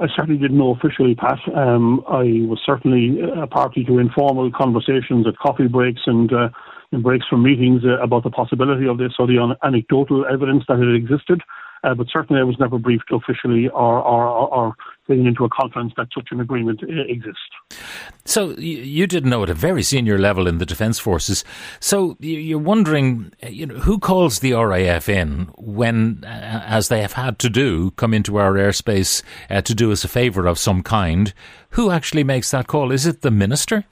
I 0.00 0.06
certainly 0.14 0.40
didn't 0.40 0.58
know 0.58 0.74
officially, 0.74 1.14
Pat. 1.14 1.38
Um, 1.54 2.02
I 2.08 2.46
was 2.46 2.60
certainly 2.64 3.18
a 3.20 3.46
party 3.46 3.84
to 3.84 3.98
informal 3.98 4.50
conversations 4.52 5.26
at 5.26 5.36
coffee 5.38 5.66
breaks 5.66 6.02
and 6.06 6.32
uh, 6.32 6.48
breaks 6.92 7.26
from 7.28 7.42
meetings 7.42 7.82
uh, 7.84 8.00
about 8.00 8.22
the 8.22 8.30
possibility 8.30 8.86
of 8.86 8.98
this 8.98 9.12
or 9.18 9.26
the 9.26 9.56
anecdotal 9.62 10.24
evidence 10.32 10.64
that 10.68 10.78
it 10.78 10.94
existed. 10.94 11.42
Uh, 11.84 11.94
but 11.94 12.06
certainly 12.12 12.40
I 12.40 12.44
was 12.44 12.56
never 12.58 12.78
briefed 12.78 13.10
officially 13.12 13.68
or, 13.68 14.02
or, 14.02 14.26
or 14.26 14.74
getting 15.08 15.26
into 15.26 15.44
a 15.44 15.48
conference 15.48 15.92
that 15.96 16.08
such 16.14 16.28
an 16.30 16.40
agreement 16.40 16.82
uh, 16.82 17.02
exists. 17.08 17.40
So 18.24 18.50
you 18.58 19.06
didn't 19.06 19.30
know 19.30 19.42
at 19.42 19.50
a 19.50 19.54
very 19.54 19.82
senior 19.82 20.18
level 20.18 20.46
in 20.46 20.58
the 20.58 20.66
Defence 20.66 20.98
Forces. 20.98 21.44
So 21.80 22.16
you're 22.20 22.58
wondering, 22.58 23.32
uh, 23.42 23.48
you 23.48 23.66
know, 23.66 23.76
who 23.76 23.98
calls 23.98 24.40
the 24.40 24.52
RAF 24.52 25.08
in 25.08 25.50
when, 25.56 26.22
uh, 26.24 26.64
as 26.66 26.88
they 26.88 27.00
have 27.00 27.14
had 27.14 27.38
to 27.40 27.48
do, 27.48 27.90
come 27.92 28.12
into 28.12 28.36
our 28.36 28.54
airspace 28.54 29.22
uh, 29.48 29.62
to 29.62 29.74
do 29.74 29.90
us 29.90 30.04
a 30.04 30.08
favour 30.08 30.46
of 30.46 30.58
some 30.58 30.82
kind? 30.82 31.32
Who 31.70 31.90
actually 31.90 32.24
makes 32.24 32.50
that 32.50 32.66
call? 32.66 32.92
Is 32.92 33.06
it 33.06 33.22
the 33.22 33.30
minister? 33.30 33.84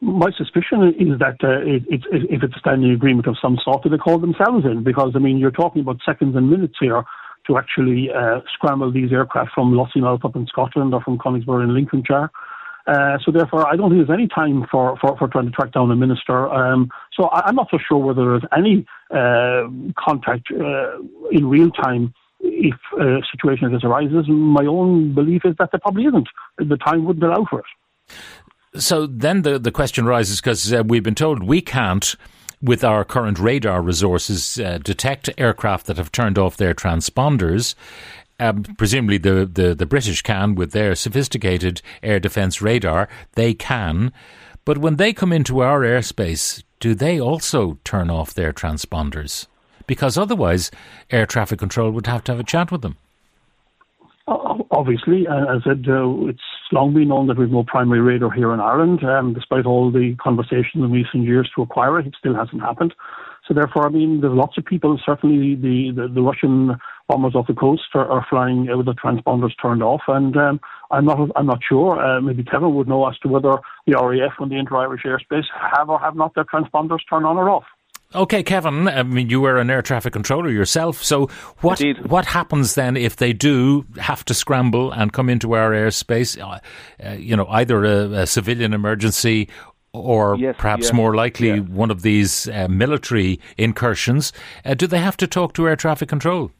My 0.00 0.30
suspicion 0.36 0.94
is 0.98 1.18
that 1.18 1.36
uh, 1.42 1.60
it, 1.66 1.82
it, 1.88 2.02
if 2.30 2.42
it's 2.42 2.54
a 2.54 2.60
standing 2.60 2.92
agreement 2.92 3.26
of 3.26 3.36
some 3.42 3.58
sort, 3.64 3.82
they 3.90 3.98
call 3.98 4.18
themselves 4.18 4.64
in 4.64 4.84
because 4.84 5.12
I 5.16 5.18
mean 5.18 5.38
you're 5.38 5.50
talking 5.50 5.82
about 5.82 5.98
seconds 6.06 6.36
and 6.36 6.48
minutes 6.48 6.76
here 6.80 7.04
to 7.48 7.58
actually 7.58 8.10
uh, 8.10 8.40
scramble 8.54 8.92
these 8.92 9.12
aircraft 9.12 9.50
from 9.54 9.72
Lossiemouth 9.72 10.24
up 10.24 10.36
in 10.36 10.46
Scotland 10.46 10.94
or 10.94 11.00
from 11.00 11.18
Coningsby 11.18 11.64
in 11.64 11.74
Lincolnshire. 11.74 12.30
Uh, 12.86 13.18
so 13.24 13.30
therefore, 13.30 13.66
I 13.66 13.76
don't 13.76 13.90
think 13.90 14.06
there's 14.06 14.18
any 14.18 14.28
time 14.28 14.66
for, 14.70 14.96
for, 14.98 15.16
for 15.18 15.28
trying 15.28 15.44
to 15.44 15.50
track 15.50 15.72
down 15.72 15.90
a 15.90 15.96
minister. 15.96 16.48
Um, 16.48 16.88
so 17.14 17.24
I, 17.24 17.48
am 17.48 17.56
not 17.56 17.68
so 17.70 17.78
sure 17.86 17.98
whether 17.98 18.24
there's 18.24 18.50
any 18.56 18.86
uh, 19.10 19.68
contact 19.98 20.48
uh, 20.52 20.98
in 21.30 21.48
real 21.48 21.70
time 21.70 22.14
if 22.40 22.76
a 22.98 23.18
situation 23.30 23.70
like 23.70 23.76
this 23.76 23.84
arises. 23.84 24.26
My 24.28 24.64
own 24.64 25.14
belief 25.14 25.42
is 25.44 25.54
that 25.58 25.70
there 25.70 25.80
probably 25.80 26.04
isn't. 26.04 26.28
The 26.56 26.78
time 26.78 27.04
wouldn't 27.04 27.24
allow 27.24 27.46
for 27.50 27.60
it. 27.60 28.80
So 28.80 29.06
then 29.06 29.42
the, 29.42 29.58
the 29.58 29.72
question 29.72 30.06
rises 30.06 30.40
because 30.40 30.72
uh, 30.72 30.82
we've 30.86 31.02
been 31.02 31.14
told 31.14 31.42
we 31.42 31.60
can't, 31.60 32.16
with 32.60 32.82
our 32.84 33.04
current 33.04 33.38
radar 33.38 33.82
resources, 33.82 34.58
uh, 34.58 34.78
detect 34.78 35.30
aircraft 35.38 35.86
that 35.86 35.96
have 35.96 36.12
turned 36.12 36.38
off 36.38 36.56
their 36.56 36.74
transponders. 36.74 37.74
Um, 38.40 38.62
presumably, 38.76 39.18
the, 39.18 39.48
the, 39.52 39.74
the 39.74 39.86
British 39.86 40.22
can 40.22 40.54
with 40.54 40.72
their 40.72 40.94
sophisticated 40.94 41.82
air 42.02 42.20
defence 42.20 42.62
radar. 42.62 43.08
They 43.32 43.54
can. 43.54 44.12
But 44.64 44.78
when 44.78 44.96
they 44.96 45.12
come 45.12 45.32
into 45.32 45.60
our 45.60 45.80
airspace, 45.80 46.62
do 46.80 46.94
they 46.94 47.20
also 47.20 47.78
turn 47.84 48.10
off 48.10 48.34
their 48.34 48.52
transponders? 48.52 49.46
Because 49.86 50.18
otherwise, 50.18 50.70
air 51.10 51.26
traffic 51.26 51.58
control 51.58 51.90
would 51.90 52.06
have 52.06 52.22
to 52.24 52.32
have 52.32 52.40
a 52.40 52.44
chat 52.44 52.70
with 52.70 52.82
them. 52.82 52.96
Obviously, 54.26 55.26
uh, 55.26 55.56
as 55.56 55.62
I 55.64 55.70
said, 55.70 55.86
uh, 55.88 56.26
it's 56.26 56.42
long 56.72 56.94
been 56.94 57.08
known 57.08 57.26
that 57.28 57.38
we've 57.38 57.50
no 57.50 57.64
primary 57.64 58.00
radar 58.00 58.30
here 58.30 58.52
in 58.52 58.60
Ireland. 58.60 59.04
Um, 59.04 59.34
despite 59.34 59.66
all 59.66 59.90
the 59.90 60.14
conversations 60.16 60.84
in 60.84 60.90
recent 60.90 61.24
years 61.24 61.50
to 61.54 61.62
acquire 61.62 61.98
it, 61.98 62.06
it 62.06 62.14
still 62.18 62.34
hasn't 62.34 62.62
happened. 62.62 62.94
So 63.46 63.54
therefore, 63.54 63.86
I 63.86 63.90
mean, 63.90 64.20
there's 64.20 64.34
lots 64.34 64.58
of 64.58 64.64
people. 64.64 65.00
Certainly, 65.04 65.54
the, 65.56 65.90
the, 65.94 66.08
the 66.08 66.20
Russian 66.20 66.76
bombers 67.08 67.34
off 67.34 67.46
the 67.46 67.54
coast 67.54 67.84
are, 67.94 68.06
are 68.06 68.26
flying 68.28 68.66
with 68.76 68.86
the 68.86 68.92
transponders 68.92 69.52
turned 69.60 69.82
off, 69.82 70.02
and 70.06 70.36
um, 70.36 70.60
I'm 70.90 71.06
not 71.06 71.30
I'm 71.34 71.46
not 71.46 71.60
sure. 71.66 71.98
Uh, 71.98 72.20
maybe 72.20 72.44
Kevin 72.44 72.74
would 72.74 72.88
know 72.88 73.08
as 73.08 73.18
to 73.20 73.28
whether 73.28 73.56
the 73.86 73.94
RAF 73.94 74.32
and 74.38 74.50
the 74.50 74.56
inter-Irish 74.56 75.02
airspace 75.04 75.46
have 75.72 75.88
or 75.88 75.98
have 75.98 76.16
not 76.16 76.34
their 76.34 76.44
transponders 76.44 77.00
turned 77.08 77.24
on 77.24 77.38
or 77.38 77.48
off. 77.48 77.64
Okay, 78.14 78.42
Kevin. 78.42 78.88
I 78.88 79.02
mean, 79.02 79.28
you 79.28 79.40
were 79.40 79.58
an 79.58 79.68
air 79.68 79.82
traffic 79.82 80.14
controller 80.14 80.50
yourself. 80.50 81.02
So, 81.04 81.26
what 81.60 81.80
Indeed. 81.80 82.06
what 82.06 82.24
happens 82.24 82.74
then 82.74 82.96
if 82.96 83.16
they 83.16 83.34
do 83.34 83.84
have 83.98 84.24
to 84.26 84.34
scramble 84.34 84.90
and 84.92 85.12
come 85.12 85.28
into 85.28 85.54
our 85.54 85.72
airspace? 85.72 86.40
Uh, 86.40 86.60
uh, 87.04 87.12
you 87.12 87.36
know, 87.36 87.46
either 87.48 87.84
a, 87.84 88.22
a, 88.22 88.26
civilian 88.26 88.72
emergency 88.72 89.48
or 89.92 90.36
yes, 90.38 90.54
perhaps 90.58 90.88
yeah, 90.88 90.96
more 90.96 91.14
likely 91.14 91.48
yeah. 91.48 91.58
one 91.60 91.90
of 91.90 92.00
these 92.00 92.48
uh, 92.48 92.66
military 92.68 93.40
incursions. 93.58 94.32
Uh, 94.64 94.72
do 94.72 94.86
they 94.86 95.00
have 95.00 95.16
to 95.18 95.26
talk 95.26 95.52
to 95.54 95.68
air 95.68 95.76
traffic 95.76 96.08
control? 96.08 96.50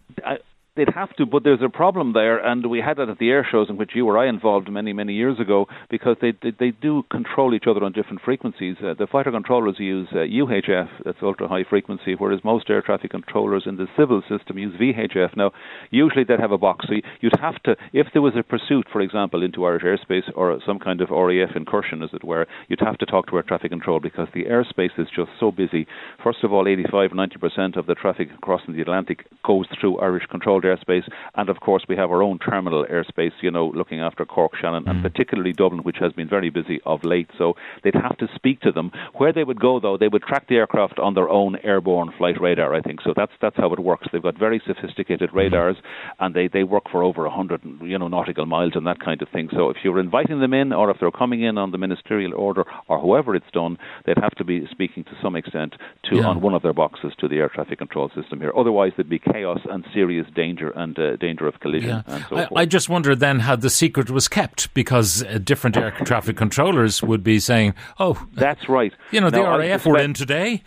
They'd 0.78 0.94
have 0.94 1.12
to, 1.16 1.26
but 1.26 1.42
there's 1.42 1.60
a 1.60 1.68
problem 1.68 2.12
there, 2.12 2.38
and 2.38 2.64
we 2.70 2.80
had 2.80 2.98
that 2.98 3.08
at 3.08 3.18
the 3.18 3.30
air 3.30 3.44
shows 3.50 3.68
in 3.68 3.76
which 3.76 3.96
you 3.96 4.06
or 4.06 4.16
I 4.16 4.28
involved 4.28 4.70
many, 4.70 4.92
many 4.92 5.12
years 5.12 5.40
ago, 5.40 5.66
because 5.90 6.16
they 6.20 6.32
they, 6.40 6.52
they 6.56 6.70
do 6.70 7.02
control 7.10 7.52
each 7.52 7.64
other 7.68 7.82
on 7.82 7.90
different 7.90 8.22
frequencies. 8.22 8.76
Uh, 8.78 8.94
the 8.96 9.08
fighter 9.10 9.32
controllers 9.32 9.74
use 9.80 10.06
uh, 10.12 10.18
UHF, 10.18 10.88
that's 11.04 11.18
ultra 11.20 11.48
high 11.48 11.64
frequency, 11.68 12.14
whereas 12.16 12.44
most 12.44 12.70
air 12.70 12.80
traffic 12.80 13.10
controllers 13.10 13.64
in 13.66 13.76
the 13.76 13.88
civil 13.98 14.22
system 14.28 14.56
use 14.56 14.72
VHF. 14.80 15.36
Now, 15.36 15.50
usually 15.90 16.22
they'd 16.22 16.38
have 16.38 16.52
a 16.52 16.58
box, 16.58 16.86
so 16.86 16.94
you'd 17.20 17.40
have 17.40 17.60
to, 17.64 17.74
if 17.92 18.06
there 18.12 18.22
was 18.22 18.34
a 18.38 18.44
pursuit, 18.44 18.86
for 18.92 19.00
example, 19.00 19.42
into 19.42 19.64
Irish 19.64 19.82
airspace 19.82 20.30
or 20.36 20.60
some 20.64 20.78
kind 20.78 21.00
of 21.00 21.10
RAF 21.10 21.56
incursion, 21.56 22.04
as 22.04 22.10
it 22.12 22.22
were, 22.22 22.46
you'd 22.68 22.78
have 22.78 22.98
to 22.98 23.06
talk 23.06 23.26
to 23.26 23.36
air 23.36 23.42
traffic 23.42 23.72
control 23.72 23.98
because 23.98 24.28
the 24.32 24.44
airspace 24.44 24.96
is 24.96 25.08
just 25.08 25.30
so 25.40 25.50
busy. 25.50 25.88
First 26.22 26.44
of 26.44 26.52
all, 26.52 26.68
85, 26.68 27.10
90% 27.10 27.76
of 27.76 27.86
the 27.86 27.96
traffic 27.96 28.28
crossing 28.42 28.76
the 28.76 28.82
Atlantic 28.82 29.26
goes 29.44 29.66
through 29.80 29.98
Irish 29.98 30.26
controlled 30.30 30.66
airspace, 30.74 31.08
and 31.34 31.48
of 31.48 31.60
course 31.60 31.84
we 31.88 31.96
have 31.96 32.10
our 32.10 32.22
own 32.22 32.38
terminal 32.38 32.84
airspace, 32.86 33.32
you 33.40 33.50
know, 33.50 33.66
looking 33.74 34.00
after 34.00 34.24
Cork, 34.24 34.52
Shannon, 34.60 34.84
mm. 34.84 34.90
and 34.90 35.02
particularly 35.02 35.52
Dublin, 35.52 35.82
which 35.82 35.98
has 36.00 36.12
been 36.12 36.28
very 36.28 36.50
busy 36.50 36.80
of 36.84 37.04
late. 37.04 37.30
So 37.38 37.54
they'd 37.82 37.94
have 37.94 38.16
to 38.18 38.28
speak 38.34 38.60
to 38.60 38.72
them. 38.72 38.90
Where 39.14 39.32
they 39.32 39.44
would 39.44 39.60
go, 39.60 39.80
though, 39.80 39.96
they 39.96 40.08
would 40.08 40.22
track 40.22 40.48
the 40.48 40.56
aircraft 40.56 40.98
on 40.98 41.14
their 41.14 41.28
own 41.28 41.56
airborne 41.62 42.12
flight 42.16 42.40
radar. 42.40 42.74
I 42.74 42.80
think 42.80 43.00
so. 43.02 43.12
That's 43.14 43.32
that's 43.40 43.56
how 43.56 43.72
it 43.72 43.78
works. 43.78 44.08
They've 44.12 44.22
got 44.22 44.38
very 44.38 44.60
sophisticated 44.66 45.30
mm-hmm. 45.30 45.38
radars, 45.38 45.76
mm. 45.76 45.82
and 46.20 46.34
they 46.34 46.48
they 46.48 46.64
work 46.64 46.84
for 46.90 47.02
over 47.02 47.22
100, 47.22 47.62
you 47.82 47.98
know, 47.98 48.08
nautical 48.08 48.46
miles 48.46 48.72
and 48.74 48.86
that 48.86 49.00
kind 49.00 49.20
of 49.22 49.28
thing. 49.28 49.48
So 49.52 49.70
if 49.70 49.78
you're 49.82 50.00
inviting 50.00 50.40
them 50.40 50.54
in, 50.54 50.72
or 50.72 50.90
if 50.90 50.98
they're 51.00 51.10
coming 51.10 51.42
in 51.42 51.58
on 51.58 51.70
the 51.70 51.78
ministerial 51.78 52.34
order, 52.34 52.64
or 52.88 52.98
however 52.98 53.34
it's 53.34 53.50
done, 53.52 53.78
they'd 54.06 54.18
have 54.18 54.34
to 54.36 54.44
be 54.44 54.66
speaking 54.70 55.04
to 55.04 55.12
some 55.22 55.36
extent 55.36 55.74
to 56.04 56.16
yeah. 56.16 56.26
on 56.26 56.40
one 56.40 56.54
of 56.54 56.62
their 56.62 56.72
boxes 56.72 57.12
to 57.18 57.28
the 57.28 57.36
air 57.36 57.48
traffic 57.48 57.78
control 57.78 58.10
system 58.14 58.40
here. 58.40 58.52
Otherwise, 58.56 58.92
there'd 58.96 59.08
be 59.08 59.18
chaos 59.18 59.60
and 59.70 59.84
serious 59.92 60.26
danger 60.34 60.57
and 60.60 60.98
uh, 60.98 61.16
danger 61.16 61.46
of 61.46 61.60
collision. 61.60 62.02
Yeah. 62.06 62.28
So 62.28 62.36
I, 62.36 62.62
I, 62.62 62.64
just 62.66 62.88
wonder 62.88 63.14
then 63.14 63.40
how 63.40 63.56
the 63.56 63.70
secret 63.70 64.10
was 64.10 64.28
kept 64.28 64.72
because 64.74 65.22
uh, 65.22 65.38
different 65.38 65.76
air 65.76 65.92
traffic 66.04 66.36
controllers 66.36 67.02
would 67.02 67.22
be 67.22 67.38
saying, 67.38 67.74
"Oh, 67.98 68.26
that's 68.34 68.68
right." 68.68 68.92
You 69.10 69.20
know, 69.20 69.30
the 69.30 69.42
RAF 69.42 69.86
were 69.86 69.98
in 69.98 70.14
today. 70.14 70.62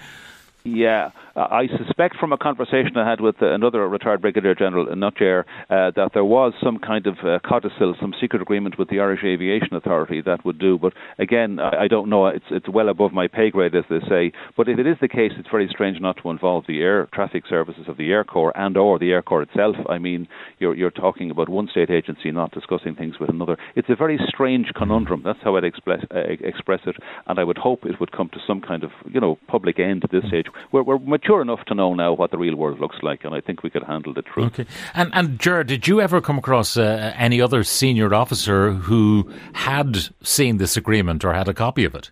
Yeah, 0.64 1.12
uh, 1.36 1.40
I 1.40 1.68
suspect 1.78 2.18
from 2.18 2.34
a 2.34 2.38
conversation 2.38 2.98
I 2.98 3.10
had 3.10 3.22
with 3.22 3.36
uh, 3.42 3.54
another 3.54 3.88
retired 3.88 4.22
Brigadier 4.22 4.56
General 4.56 4.92
in 4.92 5.00
Nutjer 5.00 5.44
uh, 5.70 5.92
that 5.96 6.12
there 6.14 6.26
was 6.26 6.54
some 6.64 6.78
kind 6.80 7.08
of 7.08 7.16
uh, 7.24 7.40
codicil, 7.48 7.96
some 8.00 8.14
secret 8.20 8.42
agreement 8.42 8.78
with 8.78 8.90
the 8.90 9.00
Irish 9.00 9.22
Aviation 9.24 9.76
Authority 9.76 10.22
that 10.22 10.44
would 10.46 10.60
do. 10.60 10.78
But 10.78 10.94
again, 11.20 11.60
I, 11.60 11.84
I 11.84 11.88
don't 11.88 12.10
know. 12.10 12.28
It's 12.28 12.46
it's 12.52 12.68
well 12.70 12.90
above 12.90 13.14
my 13.14 13.28
pay 13.28 13.50
grade, 13.50 13.76
as 13.76 13.86
they 13.90 14.00
say. 14.10 14.32
But 14.58 14.68
if 14.68 14.80
it 14.80 14.88
is 14.88 14.98
the 15.02 15.08
case, 15.08 15.32
it's 15.38 15.50
very 15.50 15.68
strange 15.70 16.00
not 16.02 16.18
to 16.22 16.30
involve 16.30 16.66
the 16.68 16.82
air 16.82 17.08
traffic 17.14 17.44
services 17.50 17.86
of 17.88 17.98
the 17.98 18.12
Air 18.12 18.24
Corps 18.24 18.54
and 18.56 18.76
or 18.76 19.00
the 19.00 19.12
Air 19.12 19.22
Corps 19.22 19.44
itself. 19.44 19.76
I 19.90 19.98
mean, 19.98 20.28
you're 20.60 20.76
you're 20.76 20.92
talking 20.92 21.32
about 21.32 21.50
one 21.50 21.68
state 21.70 21.90
agency 21.90 22.32
not 22.32 22.52
discussing 22.52 22.96
things 22.96 23.20
with 23.20 23.30
another. 23.30 23.58
It's 23.76 23.90
a 23.90 23.96
very 23.96 24.20
strange 24.28 24.68
conundrum. 24.76 25.22
That's 25.24 25.40
how 25.44 25.56
I'd 25.56 25.64
express 25.64 26.04
uh, 26.14 26.20
express 26.42 26.82
it, 26.86 26.98
and 27.28 27.40
I 27.40 27.44
would 27.44 27.58
hope 27.58 27.86
it 27.86 28.00
would 28.00 28.12
come 28.12 28.30
to 28.34 28.40
some 28.46 28.62
kind 28.62 28.84
of 28.84 28.92
you 29.06 29.22
know 29.22 29.38
public 29.48 29.80
end 29.80 30.04
at 30.04 30.12
this 30.12 30.24
stage. 30.28 30.48
We're, 30.72 30.84
we're 30.84 30.98
mature 31.22 31.42
enough 31.42 31.64
to 31.66 31.76
know 31.76 31.94
now 31.94 32.14
what 32.14 32.32
the 32.32 32.38
real 32.38 32.56
world 32.56 32.80
looks 32.80 32.98
like, 33.02 33.24
and 33.24 33.34
I 33.34 33.42
think 33.42 33.64
we 33.64 33.70
could 33.70 33.84
handle 33.84 34.14
the 34.14 34.22
truth. 34.22 34.60
Okay. 34.60 34.66
And, 34.94 35.12
and 35.14 35.40
Ger, 35.40 35.64
did 35.64 35.88
you 35.88 36.02
ever 36.02 36.22
come 36.22 36.38
across 36.38 36.78
uh, 36.78 37.14
any 37.16 37.42
other 37.42 37.64
senior 37.64 38.14
officer 38.14 38.72
who 38.72 39.32
had 39.54 40.10
seen 40.24 40.58
this 40.58 40.78
agreement 40.78 41.24
or 41.24 41.34
had 41.34 41.48
a 41.48 41.54
copy 41.54 41.86
of 41.86 41.96
it? 41.96 42.12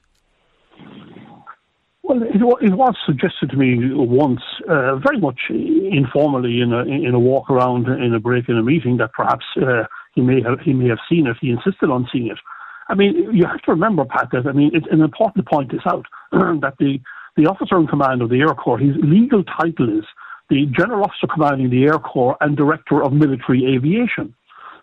Well, 2.03 2.23
it, 2.23 2.41
it 2.61 2.73
was 2.73 2.95
suggested 3.05 3.51
to 3.51 3.57
me 3.57 3.93
once, 3.93 4.41
uh, 4.67 4.95
very 4.97 5.19
much 5.19 5.39
informally, 5.49 6.61
in 6.61 6.73
a 6.73 6.83
in 6.83 7.13
a 7.13 7.19
walk 7.19 7.51
around 7.51 7.87
in 7.87 8.15
a 8.15 8.19
break 8.19 8.49
in 8.49 8.57
a 8.57 8.63
meeting, 8.63 8.97
that 8.97 9.13
perhaps 9.13 9.45
uh, 9.57 9.83
he 10.15 10.21
may 10.21 10.41
have 10.41 10.59
he 10.61 10.73
may 10.73 10.89
have 10.89 10.97
seen 11.07 11.27
it. 11.27 11.37
He 11.39 11.51
insisted 11.51 11.91
on 11.91 12.09
seeing 12.11 12.27
it. 12.27 12.39
I 12.87 12.95
mean, 12.95 13.13
you 13.31 13.45
have 13.45 13.61
to 13.61 13.71
remember, 13.71 14.05
Pat, 14.05 14.29
that 14.31 14.47
I 14.47 14.53
mean, 14.53 14.71
it's 14.73 14.87
an 14.89 15.01
important 15.01 15.45
to 15.45 15.49
point 15.49 15.71
this 15.71 15.81
out 15.85 16.07
that 16.31 16.73
the 16.79 16.99
the 17.39 17.49
officer 17.49 17.79
in 17.79 17.87
command 17.87 18.21
of 18.21 18.29
the 18.29 18.41
Air 18.41 18.53
Corps, 18.53 18.77
his 18.77 18.95
legal 19.01 19.43
title 19.43 19.87
is 19.97 20.03
the 20.49 20.65
General 20.77 21.03
Officer 21.03 21.27
Commanding 21.33 21.69
the 21.69 21.85
Air 21.85 21.99
Corps 21.99 22.35
and 22.41 22.57
Director 22.57 23.01
of 23.01 23.13
Military 23.13 23.63
Aviation. 23.73 24.35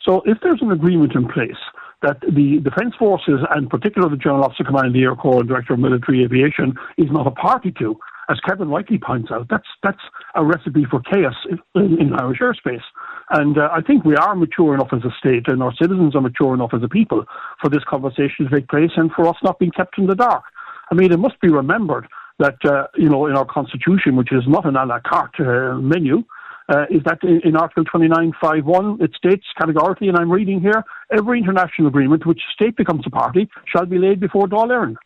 So 0.03 0.23
if 0.25 0.39
there's 0.43 0.63
an 0.63 0.73
agreement 0.73 1.15
in 1.15 1.29
place 1.29 1.61
that 2.01 2.21
the 2.21 2.61
Defence 2.65 2.95
Forces, 2.99 3.41
and 3.51 3.69
particularly 3.69 4.17
the 4.17 4.23
General 4.23 4.45
Officer 4.45 4.65
Commanding 4.65 4.95
the 4.95 5.03
Air 5.03 5.17
Corps 5.17 5.41
and 5.41 5.49
Director 5.49 5.75
of 5.75 5.81
Military 5.81 6.25
Aviation, 6.25 6.73
is 6.97 7.11
not 7.11 7.27
a 7.27 7.31
party 7.31 7.75
to, 7.79 7.99
as 8.31 8.41
Kevin 8.49 8.71
rightly 8.71 8.99
points 8.99 9.31
out, 9.31 9.49
that's 9.51 9.69
that's 9.83 10.01
a 10.35 10.45
recipe 10.45 10.87
for 10.91 11.01
chaos 11.01 11.35
in, 11.75 12.01
in 12.01 12.15
Irish 12.15 12.39
airspace. 12.39 12.87
And 13.31 13.59
uh, 13.59 13.69
I 13.71 13.83
think 13.83 14.05
we 14.05 14.17
are 14.17 14.35
mature 14.35 14.75
enough 14.75 14.93
as 14.93 15.05
a 15.05 15.13
state, 15.19 15.45
and 15.49 15.63
our 15.63 15.75
citizens 15.75 16.17
are 16.17 16.23
mature 16.23 16.55
enough 16.55 16.71
as 16.73 16.83
a 16.83 16.89
people 16.89 17.25
for 17.61 17.69
this 17.69 17.85
conversation 17.85 18.49
to 18.49 18.51
take 18.51 18.69
place, 18.69 18.91
and 18.97 19.11
for 19.13 19.29
us 19.29 19.37
not 19.43 19.59
being 19.59 19.73
kept 19.73 19.99
in 19.99 20.07
the 20.07 20.15
dark. 20.15 20.45
I 20.91 20.95
mean, 20.95 21.13
it 21.13 21.19
must 21.19 21.41
be 21.41 21.49
remembered 21.49 22.07
that, 22.39 22.57
uh, 22.65 22.87
you 22.97 23.09
know, 23.09 23.27
in 23.27 23.37
our 23.37 23.47
constitution, 23.47 24.17
which 24.17 24.33
is 24.33 24.45
not 24.47 24.67
an 24.67 24.77
a 24.77 24.85
la 24.85 25.01
carte 25.01 25.41
uh, 25.41 25.75
menu, 25.77 26.23
uh, 26.69 26.85
is 26.91 27.03
that 27.05 27.23
in, 27.23 27.41
in 27.45 27.57
Article 27.57 27.85
29.5.1, 27.85 29.01
it 29.01 29.13
states 29.17 29.45
categorically, 29.57 30.09
and 30.09 30.17
I'm 30.17 30.31
reading 30.31 30.61
here, 30.61 30.85
every 31.11 31.39
international 31.39 31.89
agreement 31.89 32.27
which 32.27 32.41
state 32.53 32.77
becomes 32.77 33.05
a 33.07 33.11
party 33.11 33.49
shall 33.67 33.87
be 33.87 33.99
laid 33.99 34.21
before 34.21 34.47
Dáil 34.47 34.69
Éireann. 34.69 34.97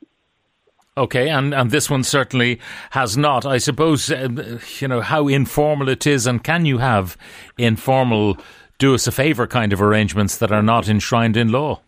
Okay, 0.97 1.29
and, 1.29 1.55
and 1.55 1.71
this 1.71 1.89
one 1.89 2.03
certainly 2.03 2.61
has 2.91 3.17
not. 3.17 3.47
I 3.47 3.59
suppose, 3.59 4.11
uh, 4.11 4.59
you 4.81 4.89
know, 4.89 5.01
how 5.01 5.29
informal 5.29 5.89
it 5.89 6.07
is, 6.07 6.27
and 6.27 6.43
can 6.43 6.65
you 6.65 6.79
have 6.79 7.17
informal, 7.57 8.37
do 8.79 8.95
us 8.95 9.07
a 9.07 9.13
favour 9.13 9.47
kind 9.47 9.73
of 9.73 9.81
arrangements 9.81 10.37
that 10.39 10.51
are 10.51 10.63
not 10.63 10.89
enshrined 10.89 11.37
in 11.37 11.53
law? 11.53 11.81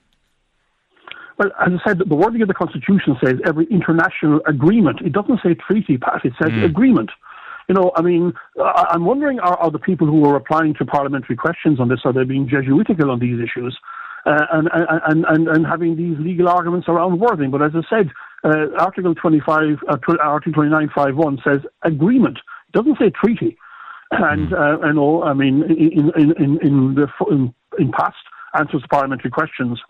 Well, 1.43 1.51
as 1.61 1.73
I 1.85 1.89
said, 1.89 1.99
the 1.99 2.15
wording 2.15 2.43
of 2.43 2.49
the 2.49 2.55
Constitution 2.55 3.17
says 3.23 3.35
every 3.45 3.67
international 3.67 4.41
agreement. 4.47 5.01
It 5.01 5.13
doesn't 5.13 5.41
say 5.43 5.55
treaty, 5.55 5.99
Pat. 5.99 6.25
It 6.25 6.35
says 6.41 6.53
mm. 6.53 6.65
agreement. 6.65 7.11
You 7.69 7.75
know, 7.75 7.93
I 7.97 8.03
mean, 8.03 8.33
I'm 8.63 9.05
wondering 9.05 9.41
are, 9.41 9.57
are, 9.57 9.71
the 9.71 9.79
people 9.79 10.07
who 10.07 10.25
are 10.25 10.35
replying 10.35 10.75
to 10.75 10.85
parliamentary 10.85 11.37
questions 11.37 11.81
on 11.81 11.89
this, 11.89 12.01
are 12.05 12.13
they 12.13 12.25
being 12.25 12.49
Jesuitical 12.49 13.11
on 13.11 13.19
these 13.19 13.39
issues? 13.41 13.79
Uh, 14.25 14.47
and, 14.53 14.69
and, 14.73 15.25
and, 15.25 15.49
and 15.49 15.67
having 15.67 15.97
these 15.97 16.17
legal 16.19 16.49
arguments 16.49 16.89
around 16.89 17.19
wording. 17.19 17.51
But 17.51 17.63
as 17.63 17.73
I 17.75 17.83
said, 17.91 18.11
uh, 18.45 18.77
Article 18.79 19.15
25, 19.15 19.79
uh, 19.89 19.97
Article 20.21 20.63
29.5.1 20.63 21.43
says 21.43 21.61
agreement. 21.83 22.39
It 22.69 22.73
doesn't 22.73 22.99
say 22.99 23.11
treaty. 23.11 23.57
And 24.13 24.51
mm. 24.51 24.83
uh, 24.83 24.87
I 24.87 24.93
know, 24.93 25.25
I 25.25 25.33
mean, 25.33 25.65
in, 25.65 26.11
in, 26.17 26.33
in, 26.41 26.59
in, 26.63 26.95
the, 26.95 27.09
in, 27.31 27.55
in 27.79 27.91
past 27.91 28.17
answers 28.55 28.83
to 28.83 28.89
parliamentary 28.89 29.31
questions, 29.31 29.81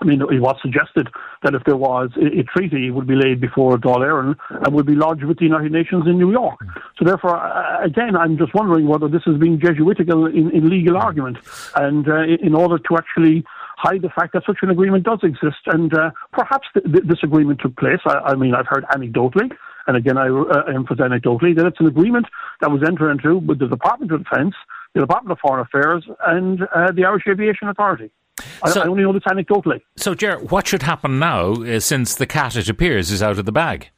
I 0.00 0.04
mean, 0.04 0.20
it 0.20 0.40
was 0.40 0.56
suggested 0.60 1.08
that 1.42 1.54
if 1.54 1.64
there 1.64 1.76
was 1.76 2.10
a, 2.16 2.40
a 2.40 2.42
treaty, 2.42 2.88
it 2.88 2.90
would 2.90 3.06
be 3.06 3.14
laid 3.14 3.40
before 3.40 3.78
Dáil 3.78 3.98
Éireann 3.98 4.36
and 4.50 4.74
would 4.74 4.86
be 4.86 4.94
lodged 4.94 5.24
with 5.24 5.38
the 5.38 5.44
United 5.44 5.72
Nations 5.72 6.04
in 6.06 6.18
New 6.18 6.30
York. 6.30 6.60
So, 6.98 7.04
therefore, 7.04 7.36
again, 7.82 8.14
I'm 8.14 8.36
just 8.36 8.54
wondering 8.54 8.88
whether 8.88 9.08
this 9.08 9.22
is 9.26 9.38
being 9.38 9.58
Jesuitical 9.58 10.26
in, 10.26 10.50
in 10.50 10.68
legal 10.68 10.96
argument 10.96 11.38
and 11.74 12.06
uh, 12.08 12.24
in 12.24 12.54
order 12.54 12.78
to 12.78 12.96
actually 12.96 13.44
hide 13.78 14.02
the 14.02 14.10
fact 14.10 14.32
that 14.32 14.42
such 14.46 14.58
an 14.62 14.70
agreement 14.70 15.04
does 15.04 15.20
exist. 15.22 15.62
And 15.66 15.92
uh, 15.94 16.10
perhaps 16.32 16.66
th- 16.74 16.84
th- 16.84 17.04
this 17.04 17.18
agreement 17.22 17.60
took 17.60 17.76
place. 17.76 18.00
I, 18.06 18.32
I, 18.32 18.34
mean, 18.34 18.54
I've 18.54 18.66
heard 18.66 18.84
anecdotally, 18.84 19.50
and 19.86 19.96
again, 19.96 20.18
I 20.18 20.28
uh, 20.28 20.62
emphasize 20.74 21.10
anecdotally, 21.10 21.56
that 21.56 21.66
it's 21.66 21.80
an 21.80 21.86
agreement 21.86 22.26
that 22.60 22.70
was 22.70 22.82
entered 22.86 23.10
into 23.12 23.38
with 23.38 23.58
the 23.58 23.68
Department 23.68 24.12
of 24.12 24.24
Defence, 24.24 24.54
the 24.94 25.00
Department 25.00 25.32
of 25.32 25.38
Foreign 25.40 25.60
Affairs, 25.60 26.04
and 26.26 26.62
uh, 26.74 26.90
the 26.92 27.04
Irish 27.04 27.24
Aviation 27.28 27.68
Authority. 27.68 28.10
I, 28.62 28.70
so, 28.70 28.82
I 28.82 28.86
only 28.86 29.02
know 29.02 29.12
this 29.12 29.22
anecdotally. 29.24 29.80
So, 29.96 30.14
Ger, 30.14 30.38
what 30.38 30.66
should 30.66 30.82
happen 30.82 31.18
now 31.18 31.52
uh, 31.52 31.80
since 31.80 32.14
the 32.14 32.26
cat, 32.26 32.56
it 32.56 32.68
appears, 32.68 33.10
is 33.10 33.22
out 33.22 33.38
of 33.38 33.44
the 33.46 33.52
bag? 33.52 33.90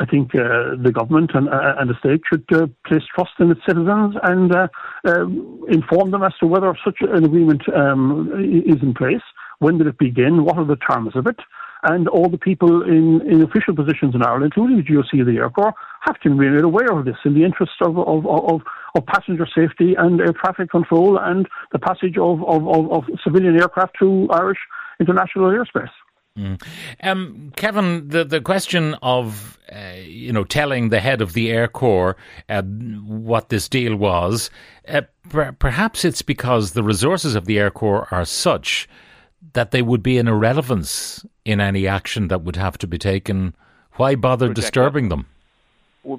I 0.00 0.06
think 0.06 0.34
uh, 0.34 0.74
the 0.82 0.90
government 0.92 1.30
and, 1.34 1.48
uh, 1.48 1.74
and 1.78 1.88
the 1.88 1.94
state 1.98 2.22
should 2.28 2.44
uh, 2.52 2.66
place 2.86 3.02
trust 3.14 3.32
in 3.38 3.50
its 3.50 3.60
citizens 3.66 4.16
and 4.22 4.54
uh, 4.54 4.68
um, 5.04 5.64
inform 5.68 6.10
them 6.10 6.22
as 6.22 6.32
to 6.40 6.46
whether 6.46 6.76
such 6.84 6.96
an 7.00 7.24
agreement 7.24 7.62
um, 7.74 8.30
is 8.34 8.82
in 8.82 8.94
place. 8.94 9.22
When 9.60 9.78
did 9.78 9.86
it 9.86 9.98
begin? 9.98 10.44
What 10.44 10.58
are 10.58 10.64
the 10.64 10.76
terms 10.76 11.14
of 11.14 11.26
it? 11.26 11.38
And 11.84 12.08
all 12.08 12.28
the 12.28 12.38
people 12.38 12.82
in, 12.82 13.20
in 13.30 13.42
official 13.42 13.74
positions 13.76 14.14
in 14.14 14.22
Ireland, 14.22 14.52
including 14.56 14.78
the 14.78 14.82
GOC 14.82 15.20
of 15.20 15.26
the 15.26 15.36
Air 15.36 15.50
Corps, 15.50 15.74
have 16.00 16.18
to 16.20 16.30
be 16.30 16.34
made 16.34 16.64
aware 16.64 16.90
of 16.90 17.04
this 17.04 17.16
in 17.24 17.34
the 17.34 17.44
interest 17.44 17.72
of, 17.80 17.98
of, 17.98 18.26
of, 18.26 18.62
of 18.94 19.04
passenger 19.06 19.46
safety 19.54 19.94
and 19.98 20.20
air 20.20 20.32
traffic 20.32 20.70
control 20.70 21.18
and 21.18 21.48
the 21.72 21.78
passage 21.78 22.16
of, 22.16 22.42
of, 22.44 22.66
of, 22.66 23.04
civilian 23.22 23.60
aircraft 23.60 23.98
through 23.98 24.28
Irish 24.30 24.58
international 25.00 25.50
airspace. 25.50 25.90
Mm. 26.38 26.60
Um, 27.02 27.52
Kevin, 27.56 28.08
the 28.08 28.24
the 28.24 28.40
question 28.40 28.94
of 29.02 29.56
uh, 29.72 29.92
you 30.04 30.32
know 30.32 30.42
telling 30.42 30.88
the 30.88 30.98
head 30.98 31.22
of 31.22 31.32
the 31.32 31.52
Air 31.52 31.68
Corps 31.68 32.16
uh, 32.48 32.62
what 32.62 33.50
this 33.50 33.68
deal 33.68 33.94
was, 33.94 34.50
uh, 34.88 35.02
per- 35.28 35.52
perhaps 35.52 36.04
it's 36.04 36.22
because 36.22 36.72
the 36.72 36.82
resources 36.82 37.36
of 37.36 37.44
the 37.44 37.58
Air 37.60 37.70
Corps 37.70 38.08
are 38.10 38.24
such 38.24 38.88
that 39.52 39.70
they 39.70 39.82
would 39.82 40.02
be 40.02 40.18
an 40.18 40.26
irrelevance 40.26 41.24
in 41.44 41.60
any 41.60 41.86
action 41.86 42.26
that 42.28 42.42
would 42.42 42.56
have 42.56 42.78
to 42.78 42.88
be 42.88 42.98
taken. 42.98 43.54
Why 43.92 44.16
bother 44.16 44.52
disturbing 44.52 45.10
them? 45.10 45.26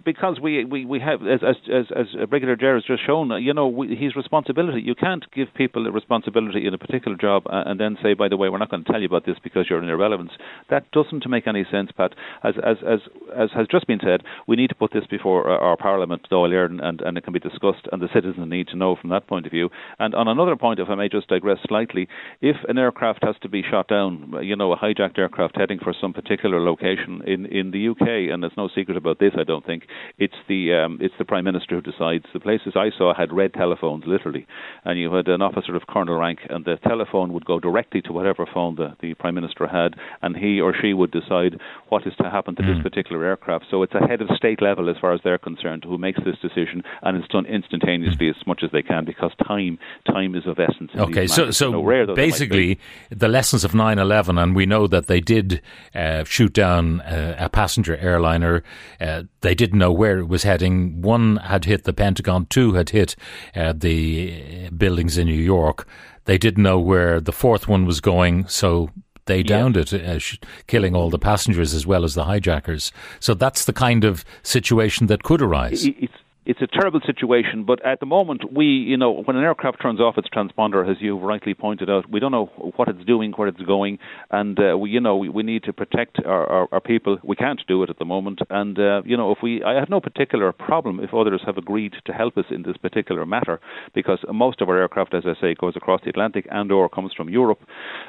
Because 0.04 0.40
we, 0.42 0.66
we, 0.66 0.86
we 0.86 1.00
have, 1.00 1.22
as, 1.22 1.42
as, 1.44 1.86
as, 1.96 2.28
Brigadier 2.30 2.56
Gerard 2.56 2.84
has 2.84 2.98
just 2.98 3.06
shown, 3.06 3.32
you 3.42 3.54
know, 3.54 3.84
his 3.84 4.16
responsibility. 4.16 4.82
You 4.82 4.96
can't 4.96 5.24
give 5.34 5.48
people 5.56 5.86
a 5.88 5.92
responsibility 5.92 6.66
in 6.66 6.74
a 6.74 6.78
particular 6.78 7.18
job 7.18 7.44
uh, 7.48 7.64
and 7.66 7.80
then 7.80 7.98
say, 8.02 8.14
by 8.14 8.28
the 8.28 8.38
way, 8.38 8.50
we're 8.50 8.58
not 8.58 8.72
going 8.72 8.84
to 8.84 8.92
tell 8.92 9.02
you 9.02 9.08
about 9.08 9.26
this 9.26 9.38
because 9.44 9.68
you're 9.70 9.80
an 9.82 9.90
irrelevance. 9.90 10.32
That 10.70 10.90
doesn't 10.92 11.30
make 11.30 11.48
any 11.48 11.66
sense, 11.72 11.92
Pat. 11.96 12.14
As, 12.44 12.56
as, 12.66 12.78
as, 12.88 13.00
as 13.36 13.50
has 13.56 13.68
just 13.70 13.88
been 13.88 14.00
said, 14.04 14.22
we 14.48 14.56
need 14.56 14.70
to 14.70 14.76
put 14.76 14.92
this 14.92 15.06
before 15.10 15.50
our, 15.50 15.60
our 15.60 15.78
Parliament, 15.78 16.28
Éireann, 16.32 16.84
and, 16.84 17.02
and 17.02 17.18
it 17.18 17.24
can 17.24 17.34
be 17.34 17.40
discussed, 17.40 17.88
and 17.92 18.02
the 18.02 18.10
citizens 18.14 18.50
need 18.50 18.68
to 18.70 18.78
know 18.78 18.96
from 18.96 19.10
that 19.12 19.28
point 19.28 19.46
of 19.46 19.52
view. 19.52 19.70
And 20.00 20.16
on 20.16 20.28
another 20.28 20.56
point, 20.56 20.80
if 20.80 20.90
I 20.90 20.96
may 20.96 21.10
just 21.10 21.28
digress 21.28 21.60
slightly, 21.68 22.08
if 22.42 22.56
an 22.68 22.78
aircraft 22.78 23.24
has 23.24 23.36
to 23.42 23.50
be 23.50 23.64
shot 23.70 23.88
down, 23.88 24.34
you 24.42 24.56
know, 24.56 24.72
a 24.72 24.78
hijacked 24.78 25.18
aircraft 25.18 25.58
heading 25.58 25.80
for 25.80 25.94
some 26.00 26.14
particular 26.14 26.60
location 26.60 27.22
in, 27.26 27.46
in 27.46 27.72
the 27.72 27.90
UK, 27.90 28.34
and 28.34 28.42
there's 28.42 28.54
no 28.58 28.70
secret 28.74 28.98
about 28.98 29.20
this, 29.20 29.34
I 29.38 29.44
don't 29.44 29.66
think, 29.66 29.75
it's 30.18 30.36
the 30.48 30.74
um, 30.74 30.98
it's 31.02 31.14
the 31.18 31.26
Prime 31.26 31.44
Minister 31.44 31.76
who 31.76 31.82
decides. 31.82 32.26
The 32.34 32.40
places 32.40 32.74
I 32.76 32.90
saw 32.98 33.14
had 33.14 33.34
red 33.34 33.54
telephones, 33.54 34.04
literally, 34.06 34.48
and 34.84 35.00
you 35.00 35.14
had 35.14 35.28
an 35.28 35.42
officer 35.42 35.76
of 35.76 35.88
colonel 35.88 36.18
rank, 36.18 36.40
and 36.50 36.66
the 36.66 36.78
telephone 36.88 37.34
would 37.34 37.46
go 37.46 37.60
directly 37.60 38.02
to 38.04 38.14
whatever 38.14 38.46
phone 38.52 38.76
the, 38.76 38.96
the 39.02 39.14
Prime 39.16 39.36
Minister 39.36 39.68
had, 39.68 39.96
and 40.22 40.36
he 40.36 40.60
or 40.60 40.74
she 40.80 40.94
would 40.94 41.12
decide 41.12 41.60
what 41.90 42.06
is 42.06 42.14
to 42.18 42.30
happen 42.30 42.56
to 42.56 42.62
mm. 42.62 42.76
this 42.76 42.84
particular 42.84 43.24
aircraft. 43.26 43.66
So 43.70 43.84
it's 43.84 43.94
a 43.94 44.06
head 44.08 44.22
of 44.22 44.30
state 44.36 44.62
level, 44.62 44.90
as 44.90 44.98
far 45.00 45.14
as 45.14 45.22
they're 45.24 45.38
concerned, 45.38 45.84
who 45.84 45.98
makes 45.98 46.20
this 46.24 46.38
decision, 46.42 46.84
and 47.02 47.18
it's 47.18 47.28
done 47.28 47.46
instantaneously 47.46 48.28
mm. 48.28 48.30
as 48.30 48.48
much 48.48 48.62
as 48.64 48.72
they 48.72 48.82
can 48.82 49.06
because 49.06 49.32
time 49.48 49.78
time 50.08 50.36
is 50.36 50.46
of 50.46 50.60
essence. 50.60 50.92
Okay, 50.96 51.28
so 51.28 51.52
so 51.52 51.82
basically 52.14 52.80
the 53.10 53.28
lessons 53.28 53.64
of 53.64 53.72
9/11, 53.72 54.42
and 54.42 54.56
we 54.56 54.66
know 54.66 54.88
that 54.88 55.08
they 55.08 55.20
did 55.20 55.62
uh, 55.94 56.24
shoot 56.24 56.54
down 56.54 57.02
uh, 57.02 57.36
a 57.40 57.50
passenger 57.50 57.98
airliner. 57.98 58.64
Uh, 59.00 59.24
they 59.42 59.56
didn't 59.66 59.80
know 59.80 59.92
where 59.92 60.20
it 60.20 60.28
was 60.28 60.44
heading. 60.44 61.02
One 61.02 61.38
had 61.38 61.66
hit 61.66 61.86
the 61.86 61.94
Pentagon, 61.94 62.46
two 62.46 62.74
had 62.74 62.92
hit 62.92 63.16
uh, 63.56 63.74
the 63.76 64.70
buildings 64.70 65.18
in 65.18 65.26
New 65.26 65.34
York. 65.34 65.88
They 66.26 66.38
didn't 66.38 66.64
know 66.64 66.80
where 66.80 67.20
the 67.20 67.32
fourth 67.32 67.68
one 67.68 67.86
was 67.86 68.00
going, 68.00 68.48
so 68.48 68.90
they 69.26 69.42
downed 69.42 69.76
yeah. 69.76 69.82
it, 69.82 69.94
uh, 69.94 70.20
sh- 70.20 70.38
killing 70.68 70.96
all 70.96 71.10
the 71.10 71.18
passengers 71.18 71.74
as 71.74 71.88
well 71.88 72.04
as 72.04 72.14
the 72.14 72.26
hijackers. 72.26 72.92
So 73.20 73.34
that's 73.34 73.66
the 73.66 73.74
kind 73.74 74.04
of 74.04 74.24
situation 74.44 75.08
that 75.08 75.24
could 75.24 75.42
arise. 75.42 75.88
It's, 75.88 76.14
it's 76.46 76.62
a 76.62 76.68
terrible 76.68 77.02
situation, 77.04 77.64
but 77.66 77.84
at 77.84 78.00
the 78.00 78.06
moment, 78.06 78.54
we, 78.54 78.66
you 78.66 78.98
know, 78.98 79.24
when 79.24 79.36
an 79.36 79.44
aircraft 79.44 79.82
turns 79.82 80.00
off 80.00 80.16
its 80.18 80.30
transponder, 80.30 80.88
as 80.90 80.98
you 81.00 81.18
rightly 81.18 81.56
pointed 81.56 81.90
out, 81.90 82.10
we 82.10 82.20
don't 82.20 82.32
know 82.32 82.46
what 82.76 82.88
it's 82.88 83.04
doing, 83.06 83.32
where 83.36 83.48
it's 83.48 83.62
going, 83.62 83.98
and 84.30 84.60
uh, 84.60 84.78
we, 84.78 84.92
you 84.92 85.00
know, 85.00 85.16
we, 85.18 85.28
we 85.28 85.42
need 85.42 85.64
to 85.64 85.74
protect 85.74 86.24
our, 86.24 86.46
our, 86.46 86.68
our, 86.72 86.80
people. 86.80 87.18
We 87.24 87.36
can't 87.36 87.62
do 87.68 87.82
it 87.82 87.90
at 87.90 87.98
the 87.98 88.06
moment, 88.06 88.40
and 88.52 88.78
uh, 88.78 89.02
you 89.06 89.18
know, 89.18 89.32
if 89.32 89.40
we, 89.42 89.64
I 89.64 89.74
have 89.80 89.90
no 89.90 90.00
particular 90.00 90.52
problem 90.52 91.00
if 91.00 91.16
others 91.16 91.42
have 91.48 91.58
agreed 91.58 91.94
to 92.06 92.14
help 92.14 92.38
us 92.38 92.46
in 92.52 92.62
this 92.62 92.78
particular 92.78 93.26
matter, 93.26 93.60
because 93.96 94.20
most 94.32 94.62
of 94.62 94.70
our 94.70 94.80
aircraft, 94.80 95.16
as 95.16 95.24
I 95.26 95.34
say, 95.42 95.56
goes 95.56 95.76
across 95.76 96.02
the 96.04 96.12
Atlantic 96.12 96.48
and/or 96.52 96.90
comes 96.90 97.12
from 97.14 97.28
Europe, 97.28 97.62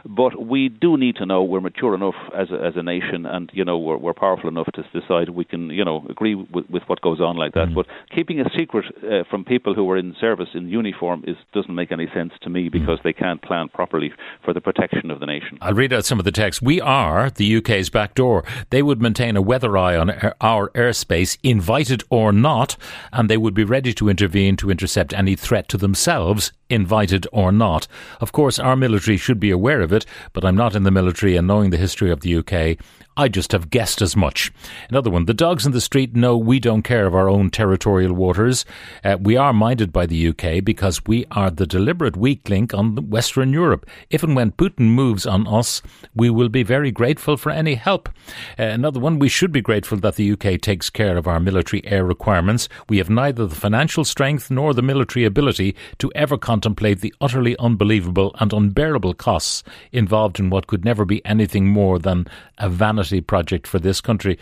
but 0.05 0.45
we 0.47 0.69
do 0.69 0.99
need 0.99 1.17
to 1.17 1.27
know 1.27 1.43
we're 1.43 1.61
mature 1.61 1.95
enough 1.95 2.15
as 2.37 2.49
a, 2.51 2.63
as 2.63 2.75
a 2.77 2.83
nation, 2.83 3.25
and 3.25 3.51
you 3.55 3.65
know, 3.65 3.79
we're, 3.79 3.97
we're 3.97 4.15
powerful 4.15 4.51
enough 4.51 4.69
to 4.75 4.83
decide 4.93 5.31
we 5.31 5.45
can, 5.47 5.71
you 5.71 5.85
know, 5.85 6.05
agree 6.11 6.35
with, 6.35 6.69
with 6.69 6.83
what 6.87 7.01
goes 7.01 7.21
on 7.21 7.37
like 7.37 7.55
that, 7.55 7.69
mm-hmm. 7.69 7.75
but 7.75 7.87
keep 8.15 8.26
keeping 8.27 8.45
a 8.45 8.51
secret 8.59 8.85
uh, 9.05 9.23
from 9.31 9.45
people 9.45 9.75
who 9.75 9.89
are 9.91 9.97
in 9.97 10.15
service 10.21 10.49
in 10.55 10.69
uniform 10.69 11.23
is 11.27 11.37
doesn't 11.53 11.75
make 11.75 11.93
any 11.93 12.07
sense 12.15 12.33
to 12.43 12.51
me 12.51 12.69
because 12.69 12.99
mm. 12.99 13.03
they 13.05 13.13
can't 13.13 13.43
plan 13.43 13.69
properly 13.69 14.13
for 14.45 14.53
the 14.53 14.61
protection 14.61 15.11
of 15.11 15.21
the 15.21 15.27
nation. 15.27 15.59
I'll 15.61 15.75
read 15.75 15.93
out 15.93 16.05
some 16.05 16.19
of 16.19 16.25
the 16.25 16.33
text. 16.33 16.61
We 16.61 16.81
are 16.81 17.31
the 17.31 17.57
UK's 17.57 17.89
back 17.89 18.15
door. 18.15 18.45
They 18.71 18.83
would 18.83 19.01
maintain 19.01 19.37
a 19.37 19.43
weather 19.43 19.77
eye 19.77 19.97
on 19.97 20.11
our 20.41 20.71
airspace, 20.71 21.39
invited 21.43 22.03
or 22.11 22.33
not, 22.33 22.77
and 23.13 23.31
they 23.31 23.37
would 23.37 23.55
be 23.55 23.65
ready 23.65 23.93
to 23.95 24.09
intervene 24.09 24.57
to 24.57 24.71
intercept 24.71 25.15
any 25.15 25.37
threat 25.37 25.69
to 25.69 25.77
themselves 25.77 26.53
invited 26.69 27.29
or 27.33 27.53
not. 27.53 27.87
Of 28.21 28.33
course, 28.33 28.59
our 28.59 28.75
military 28.75 29.17
should 29.17 29.39
be 29.39 29.53
aware 29.53 29.83
of 29.83 29.93
it, 29.93 30.05
but 30.33 30.45
I'm 30.45 30.57
not 30.57 30.75
in 30.75 30.83
the 30.83 30.91
military, 30.91 31.37
and 31.37 31.47
knowing 31.47 31.71
the 31.71 31.77
history 31.77 32.11
of 32.11 32.21
the 32.21 32.37
UK, 32.37 32.79
I 33.19 33.29
just 33.29 33.53
have 33.53 33.71
guessed 33.71 34.03
as 34.03 34.15
much. 34.15 34.53
Another 34.91 35.09
one. 35.09 35.25
The 35.25 35.33
dogs 35.33 35.65
in 35.65 35.73
the 35.73 35.81
street 35.81 36.15
know 36.15 36.37
we 36.37 36.61
don't 36.61 36.83
care 36.83 37.07
of 37.07 37.15
our 37.15 37.31
own 37.31 37.49
territorial 37.49 38.13
waters. 38.13 38.67
Uh, 39.03 39.17
we 39.19 39.39
are 39.39 39.55
minded 39.55 39.91
by 39.91 40.05
the 40.05 40.29
UK 40.29 40.63
because 40.63 41.03
we 41.07 41.25
are 41.31 41.51
the 41.51 41.67
deliberate 41.67 42.15
weak 42.15 42.47
link 42.51 42.75
on 42.75 43.09
Western 43.09 43.55
Europe. 43.55 43.87
If 44.11 44.23
and 44.23 44.37
when 44.37 44.53
Putin 44.53 44.91
moves 44.91 45.25
on 45.25 45.47
us, 45.47 45.81
we 46.15 46.29
will 46.29 46.51
be 46.51 46.63
very 46.63 46.91
grateful 46.91 47.39
for 47.39 47.49
any 47.49 47.77
help. 47.77 48.11
Uh, 48.59 48.65
another 48.65 49.01
one. 49.01 49.19
We 49.19 49.31
should 49.31 49.51
be 49.51 49.63
grateful 49.63 49.97
that 49.99 50.17
the 50.17 50.33
UK 50.33 50.61
takes 50.61 50.91
care 50.91 51.17
of 51.17 51.27
our 51.27 51.41
military 51.41 51.87
air 51.87 52.05
requirements. 52.05 52.69
We 52.91 52.99
have 52.99 53.09
neither 53.09 53.47
the 53.47 53.55
financial 53.55 54.05
strength 54.05 54.51
nor 54.51 54.75
the 54.75 54.83
military 54.83 55.25
ability 55.25 55.75
to 56.01 56.13
ever 56.15 56.37
contemplate 56.37 57.01
the 57.01 57.15
utterly 57.23 57.57
unbelievable 57.59 58.37
and 58.41 58.53
unbearable 58.53 59.15
costs 59.15 59.63
involved 59.91 60.39
in 60.39 60.51
what 60.51 60.67
could 60.67 60.85
never 60.85 61.07
be 61.07 61.25
anything 61.25 61.69
more 61.69 61.99
than 61.99 62.27
a 62.59 62.69
vanity 62.69 63.06
project 63.21 63.67
for 63.67 63.79
this 63.79 64.01
country. 64.01 64.39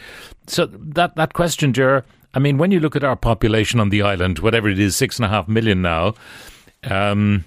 So 0.47 0.67
that 0.67 1.17
that 1.17 1.33
question, 1.35 1.73
Ger, 1.73 2.05
I 2.35 2.39
mean, 2.39 2.59
when 2.59 2.71
you 2.71 2.81
look 2.81 2.97
at 2.97 3.05
our 3.05 3.17
population 3.17 3.81
on 3.81 3.91
the 3.91 4.03
island, 4.03 4.41
whatever 4.41 4.69
it 4.69 4.79
is, 4.79 4.97
six 4.97 5.19
and 5.19 5.25
a 5.25 5.29
half 5.29 5.49
million 5.49 5.83
now, 5.83 6.15
um, 6.85 7.45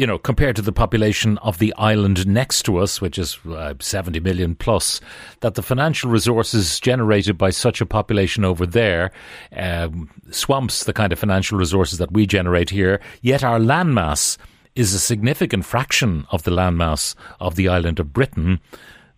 you 0.00 0.06
know, 0.06 0.16
compared 0.16 0.56
to 0.56 0.62
the 0.62 0.72
population 0.72 1.36
of 1.38 1.58
the 1.58 1.74
island 1.76 2.26
next 2.26 2.62
to 2.62 2.78
us, 2.78 3.02
which 3.02 3.18
is 3.18 3.38
uh, 3.46 3.74
70 3.78 4.18
million 4.20 4.54
plus, 4.54 4.98
that 5.40 5.56
the 5.56 5.62
financial 5.62 6.10
resources 6.10 6.80
generated 6.80 7.36
by 7.36 7.50
such 7.50 7.82
a 7.82 7.86
population 7.86 8.42
over 8.42 8.64
there 8.64 9.12
um, 9.54 10.08
swamps 10.30 10.84
the 10.84 10.94
kind 10.94 11.12
of 11.12 11.18
financial 11.18 11.58
resources 11.58 11.98
that 11.98 12.12
we 12.12 12.24
generate 12.24 12.70
here. 12.70 12.98
Yet 13.20 13.44
our 13.44 13.58
landmass 13.58 14.38
is 14.74 14.94
a 14.94 14.98
significant 14.98 15.66
fraction 15.66 16.26
of 16.30 16.44
the 16.44 16.50
landmass 16.50 17.14
of 17.38 17.56
the 17.56 17.68
island 17.68 18.00
of 18.00 18.12
Britain. 18.12 18.58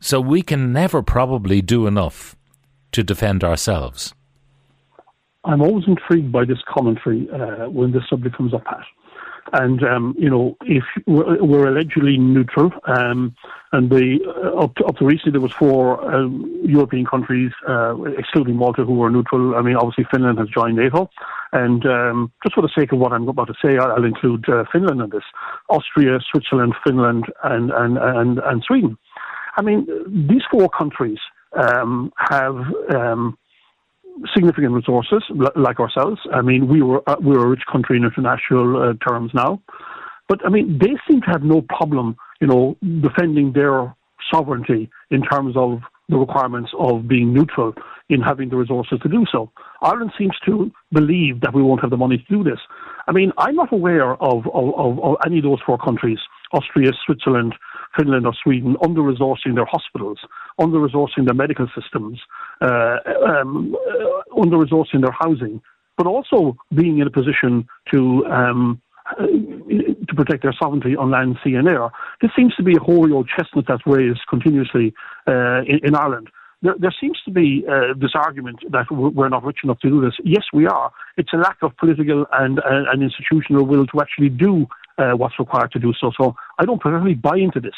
So 0.02 0.20
we 0.20 0.42
can 0.42 0.72
never 0.72 1.00
probably 1.00 1.62
do 1.62 1.86
enough 1.86 2.34
to 2.90 3.04
defend 3.04 3.44
ourselves. 3.44 4.14
I'm 5.44 5.62
always 5.62 5.84
intrigued 5.86 6.32
by 6.32 6.44
this 6.44 6.58
commentary 6.68 7.28
uh, 7.30 7.70
when 7.70 7.92
this 7.92 8.02
subject 8.10 8.36
comes 8.36 8.52
up, 8.52 8.64
Pat. 8.64 8.84
And 9.52 9.84
um, 9.84 10.14
you 10.18 10.28
know, 10.28 10.56
if 10.62 10.82
we're, 11.06 11.42
we're 11.42 11.68
allegedly 11.68 12.18
neutral, 12.18 12.72
um, 12.84 13.34
and 13.72 13.90
the 13.90 14.18
uh, 14.26 14.64
up, 14.64 14.74
to, 14.76 14.84
up 14.84 14.96
to 14.96 15.04
recently 15.04 15.32
there 15.32 15.40
was 15.40 15.52
four 15.52 16.02
um, 16.12 16.50
European 16.64 17.06
countries, 17.06 17.52
uh, 17.68 18.00
excluding 18.18 18.56
Malta, 18.56 18.84
who 18.84 18.94
were 18.94 19.10
neutral. 19.10 19.54
I 19.54 19.62
mean, 19.62 19.76
obviously 19.76 20.06
Finland 20.12 20.38
has 20.38 20.48
joined 20.48 20.76
NATO, 20.76 21.10
and 21.52 21.84
um, 21.86 22.32
just 22.42 22.54
for 22.54 22.62
the 22.62 22.70
sake 22.76 22.92
of 22.92 22.98
what 22.98 23.12
I'm 23.12 23.28
about 23.28 23.48
to 23.48 23.54
say, 23.64 23.78
I'll, 23.78 24.04
include 24.04 24.48
uh, 24.48 24.64
Finland 24.72 25.00
in 25.00 25.10
this: 25.10 25.24
Austria, 25.68 26.18
Switzerland, 26.30 26.74
Finland, 26.84 27.26
and 27.44 27.70
and 27.72 27.98
and, 27.98 28.38
and 28.38 28.62
Sweden. 28.64 28.96
I 29.56 29.62
mean, 29.62 29.86
these 30.28 30.42
four 30.50 30.68
countries 30.68 31.18
um, 31.56 32.12
have 32.16 32.56
um, 32.94 33.36
significant 34.34 34.72
resources, 34.72 35.22
like 35.56 35.80
ourselves. 35.80 36.20
I 36.32 36.42
mean, 36.42 36.68
we 36.68 36.82
were 36.82 37.02
uh, 37.08 37.16
we're 37.20 37.44
a 37.44 37.48
rich 37.48 37.62
country 37.70 37.96
in 37.96 38.04
international 38.04 38.76
uh, 38.76 39.08
terms 39.08 39.30
now, 39.34 39.60
but 40.28 40.44
I 40.44 40.48
mean, 40.48 40.78
they 40.80 40.96
seem 41.08 41.20
to 41.22 41.30
have 41.30 41.42
no 41.42 41.62
problem, 41.62 42.16
you 42.40 42.46
know, 42.46 42.76
defending 43.00 43.52
their 43.52 43.94
sovereignty 44.32 44.90
in 45.10 45.22
terms 45.22 45.56
of 45.56 45.80
the 46.08 46.16
requirements 46.16 46.70
of 46.78 47.08
being 47.08 47.32
neutral 47.32 47.74
in 48.08 48.20
having 48.20 48.50
the 48.50 48.56
resources 48.56 48.98
to 49.02 49.08
do 49.08 49.24
so. 49.30 49.50
Ireland 49.80 50.12
seems 50.18 50.34
to 50.46 50.70
believe 50.92 51.40
that 51.40 51.54
we 51.54 51.62
won't 51.62 51.80
have 51.80 51.90
the 51.90 51.96
money 51.96 52.18
to 52.18 52.36
do 52.36 52.44
this. 52.44 52.58
I 53.08 53.12
mean, 53.12 53.32
I'm 53.38 53.56
not 53.56 53.72
aware 53.72 54.12
of, 54.22 54.46
of, 54.52 54.74
of, 54.76 54.98
of 55.00 55.16
any 55.26 55.38
of 55.38 55.44
those 55.44 55.60
four 55.64 55.78
countries, 55.78 56.18
Austria, 56.52 56.92
Switzerland, 57.06 57.54
Finland 57.96 58.26
or 58.26 58.34
Sweden, 58.42 58.76
under 58.84 59.00
resourcing 59.00 59.54
their 59.54 59.66
hospitals, 59.66 60.18
under 60.58 60.78
resourcing 60.78 61.24
their 61.26 61.34
medical 61.34 61.66
systems, 61.78 62.20
uh, 62.60 62.96
um, 63.26 63.74
uh, 63.74 64.40
under 64.40 64.56
resourcing 64.56 65.02
their 65.02 65.16
housing, 65.18 65.60
but 65.96 66.06
also 66.06 66.56
being 66.74 66.98
in 66.98 67.06
a 67.06 67.10
position 67.10 67.66
to 67.92 68.24
um, 68.26 68.80
uh, 69.18 69.26
to 69.26 70.14
protect 70.14 70.42
their 70.42 70.54
sovereignty 70.58 70.96
on 70.96 71.10
land, 71.10 71.36
sea, 71.42 71.54
and 71.54 71.66
air. 71.66 71.90
This 72.20 72.30
seems 72.36 72.54
to 72.54 72.62
be 72.62 72.76
a 72.76 72.80
hoary 72.80 73.12
old 73.12 73.28
chestnut 73.28 73.64
that's 73.66 73.82
raised 73.84 74.20
continuously 74.28 74.94
uh, 75.26 75.62
in, 75.66 75.80
in, 75.82 75.94
Ireland. 75.96 76.28
There, 76.62 76.74
there, 76.78 76.94
seems 77.00 77.18
to 77.24 77.32
be 77.32 77.64
uh, 77.68 77.94
this 77.96 78.12
argument 78.14 78.60
that 78.70 78.86
we're 78.90 79.28
not 79.28 79.44
rich 79.44 79.58
enough 79.64 79.80
to 79.80 79.90
do 79.90 80.00
this. 80.00 80.14
Yes, 80.24 80.44
we 80.52 80.66
are. 80.66 80.92
It's 81.16 81.32
a 81.32 81.36
lack 81.36 81.58
of 81.62 81.76
political 81.76 82.26
and, 82.32 82.60
uh, 82.60 82.90
and 82.92 83.02
institutional 83.02 83.66
will 83.66 83.86
to 83.88 84.00
actually 84.00 84.28
do 84.28 84.66
uh, 84.98 85.12
what's 85.12 85.38
required 85.38 85.72
to 85.72 85.78
do 85.78 85.92
so. 86.00 86.10
So 86.20 86.34
I 86.58 86.64
don't 86.64 86.80
particularly 86.80 87.14
buy 87.14 87.36
into 87.36 87.60
this 87.60 87.74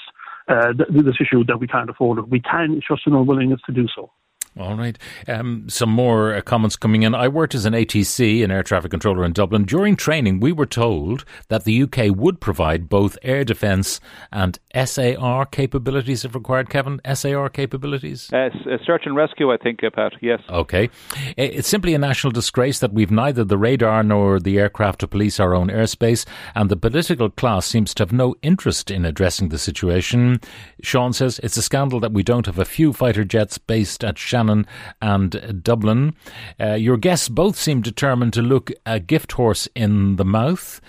uh, 0.48 0.72
this 0.76 1.16
issue 1.20 1.42
that 1.46 1.58
we 1.58 1.66
can't 1.66 1.88
afford 1.88 2.18
it. 2.18 2.28
We 2.28 2.40
can, 2.40 2.74
it's 2.76 2.86
just 2.86 3.06
an 3.06 3.14
unwillingness 3.14 3.60
to 3.66 3.72
do 3.72 3.86
so. 3.94 4.10
All 4.56 4.76
right. 4.76 4.96
Um, 5.26 5.68
some 5.68 5.90
more 5.90 6.32
uh, 6.32 6.40
comments 6.40 6.76
coming 6.76 7.02
in. 7.02 7.12
I 7.12 7.26
worked 7.26 7.56
as 7.56 7.64
an 7.64 7.72
ATC, 7.72 8.44
an 8.44 8.52
air 8.52 8.62
traffic 8.62 8.92
controller 8.92 9.24
in 9.24 9.32
Dublin. 9.32 9.64
During 9.64 9.96
training, 9.96 10.38
we 10.38 10.52
were 10.52 10.66
told 10.66 11.24
that 11.48 11.64
the 11.64 11.82
UK 11.82 12.16
would 12.16 12.40
provide 12.40 12.88
both 12.88 13.18
air 13.22 13.42
defence 13.42 13.98
and 14.30 14.56
SAR 14.72 15.46
capabilities 15.46 16.24
if 16.24 16.36
required. 16.36 16.70
Kevin, 16.70 17.00
SAR 17.14 17.48
capabilities? 17.48 18.30
Uh, 18.32 18.50
uh, 18.70 18.76
search 18.86 19.02
and 19.06 19.16
rescue, 19.16 19.52
I 19.52 19.56
think, 19.56 19.82
uh, 19.82 19.90
Pat, 19.90 20.12
yes. 20.20 20.40
Okay. 20.48 20.88
It's 21.36 21.68
simply 21.68 21.94
a 21.94 21.98
national 21.98 22.30
disgrace 22.30 22.78
that 22.78 22.92
we've 22.92 23.10
neither 23.10 23.42
the 23.42 23.58
radar 23.58 24.04
nor 24.04 24.38
the 24.38 24.60
aircraft 24.60 25.00
to 25.00 25.08
police 25.08 25.40
our 25.40 25.52
own 25.52 25.68
airspace, 25.68 26.24
and 26.54 26.70
the 26.70 26.76
political 26.76 27.28
class 27.28 27.66
seems 27.66 27.92
to 27.94 28.02
have 28.02 28.12
no 28.12 28.36
interest 28.42 28.88
in 28.88 29.04
addressing 29.04 29.48
the 29.48 29.58
situation. 29.58 30.40
Sean 30.80 31.12
says 31.12 31.40
it's 31.42 31.56
a 31.56 31.62
scandal 31.62 31.98
that 31.98 32.12
we 32.12 32.22
don't 32.22 32.46
have 32.46 32.60
a 32.60 32.64
few 32.64 32.92
fighter 32.92 33.24
jets 33.24 33.58
based 33.58 34.04
at 34.04 34.16
Shannon 34.16 34.43
And 34.48 35.62
Dublin. 35.62 36.14
Uh, 36.60 36.74
your 36.74 36.96
guests 36.96 37.28
both 37.28 37.56
seem 37.56 37.80
determined 37.80 38.32
to 38.34 38.42
look 38.42 38.70
a 38.86 39.00
gift 39.00 39.32
horse 39.32 39.68
in 39.74 40.16
the 40.16 40.24
mouth. 40.24 40.80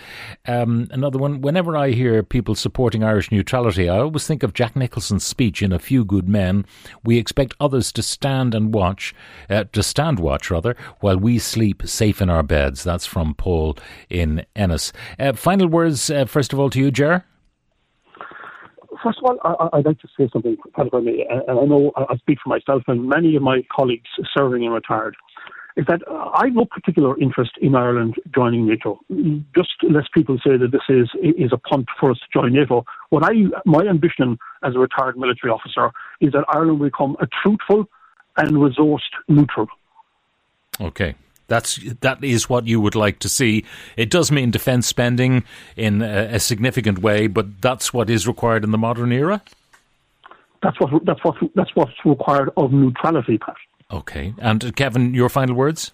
Um, 0.47 0.87
another 0.91 1.17
one, 1.17 1.41
whenever 1.41 1.75
I 1.75 1.91
hear 1.91 2.23
people 2.23 2.55
supporting 2.55 3.03
Irish 3.03 3.31
neutrality, 3.31 3.89
I 3.89 3.99
always 3.99 4.27
think 4.27 4.43
of 4.43 4.53
Jack 4.53 4.75
Nicholson's 4.75 5.23
speech 5.25 5.61
in 5.61 5.71
A 5.71 5.79
Few 5.79 6.05
Good 6.05 6.27
Men. 6.27 6.65
We 7.03 7.17
expect 7.17 7.55
others 7.59 7.91
to 7.93 8.03
stand 8.03 8.53
and 8.53 8.73
watch, 8.73 9.13
uh, 9.49 9.65
to 9.73 9.83
stand 9.83 10.19
watch 10.19 10.51
rather, 10.51 10.75
while 10.99 11.17
we 11.17 11.39
sleep 11.39 11.83
safe 11.85 12.21
in 12.21 12.29
our 12.29 12.43
beds. 12.43 12.83
That's 12.83 13.05
from 13.05 13.33
Paul 13.33 13.77
in 14.09 14.45
Ennis. 14.55 14.93
Uh, 15.19 15.33
final 15.33 15.67
words, 15.67 16.09
uh, 16.09 16.25
first 16.25 16.53
of 16.53 16.59
all, 16.59 16.69
to 16.69 16.79
you, 16.79 16.91
Ger. 16.91 17.25
First 19.05 19.19
of 19.19 19.25
all, 19.25 19.69
I, 19.71 19.77
would 19.77 19.85
like 19.85 19.99
to 19.99 20.07
say 20.17 20.27
something, 20.33 20.57
Pat, 20.73 20.91
me, 20.91 21.27
and 21.29 21.59
I 21.59 21.65
know 21.65 21.91
I 21.95 22.17
speak 22.17 22.39
for 22.43 22.49
myself 22.49 22.81
and 22.87 23.07
many 23.07 23.35
of 23.35 23.43
my 23.43 23.61
colleagues 23.71 24.09
serving 24.35 24.65
and 24.65 24.73
retired, 24.73 25.15
is 25.77 25.85
that 25.87 26.01
I 26.09 26.45
have 26.45 26.55
no 26.55 26.65
particular 26.65 27.15
interest 27.19 27.51
in 27.61 27.75
Ireland 27.75 28.15
joining 28.33 28.65
NATO. 28.65 28.99
Just 29.55 29.75
lest 29.87 30.11
people 30.11 30.39
say 30.43 30.57
that 30.57 30.71
this 30.71 30.81
is 30.89 31.07
is 31.21 31.51
a 31.53 31.57
punt 31.57 31.85
for 31.99 32.09
us 32.09 32.17
to 32.17 32.25
join 32.33 32.53
NATO. 32.53 32.83
What 33.11 33.23
I 33.23 33.33
my 33.63 33.83
ambition 33.83 34.39
as 34.63 34.73
a 34.73 34.79
retired 34.79 35.17
military 35.17 35.51
officer 35.51 35.91
is 36.19 36.31
that 36.31 36.43
Ireland 36.47 36.79
will 36.79 36.87
become 36.87 37.15
a 37.21 37.27
truthful 37.43 37.85
and 38.37 38.53
resourced 38.53 39.13
neutral. 39.27 39.67
Okay. 40.81 41.13
That's 41.47 41.79
that 42.01 42.23
is 42.23 42.49
what 42.49 42.65
you 42.65 42.81
would 42.81 42.95
like 42.95 43.19
to 43.19 43.29
see. 43.29 43.65
It 43.97 44.09
does 44.09 44.31
mean 44.31 44.51
defence 44.51 44.87
spending 44.87 45.43
in 45.75 46.01
a, 46.01 46.35
a, 46.35 46.39
significant 46.39 46.99
way, 46.99 47.27
but 47.27 47.61
that's 47.61 47.93
what 47.93 48.09
is 48.09 48.27
required 48.27 48.63
in 48.63 48.71
the 48.71 48.77
modern 48.77 49.11
era. 49.11 49.41
That's 50.63 50.79
what 50.79 51.05
that's 51.05 51.23
what 51.23 51.35
that's 51.53 51.75
what's 51.75 51.93
required 52.03 52.49
of 52.57 52.73
neutrality, 52.73 53.37
Pat. 53.37 53.55
Okay, 53.91 54.33
and 54.39 54.65
uh, 54.65 54.71
Kevin, 54.71 55.13
your 55.13 55.29
final 55.29 55.55
words. 55.55 55.91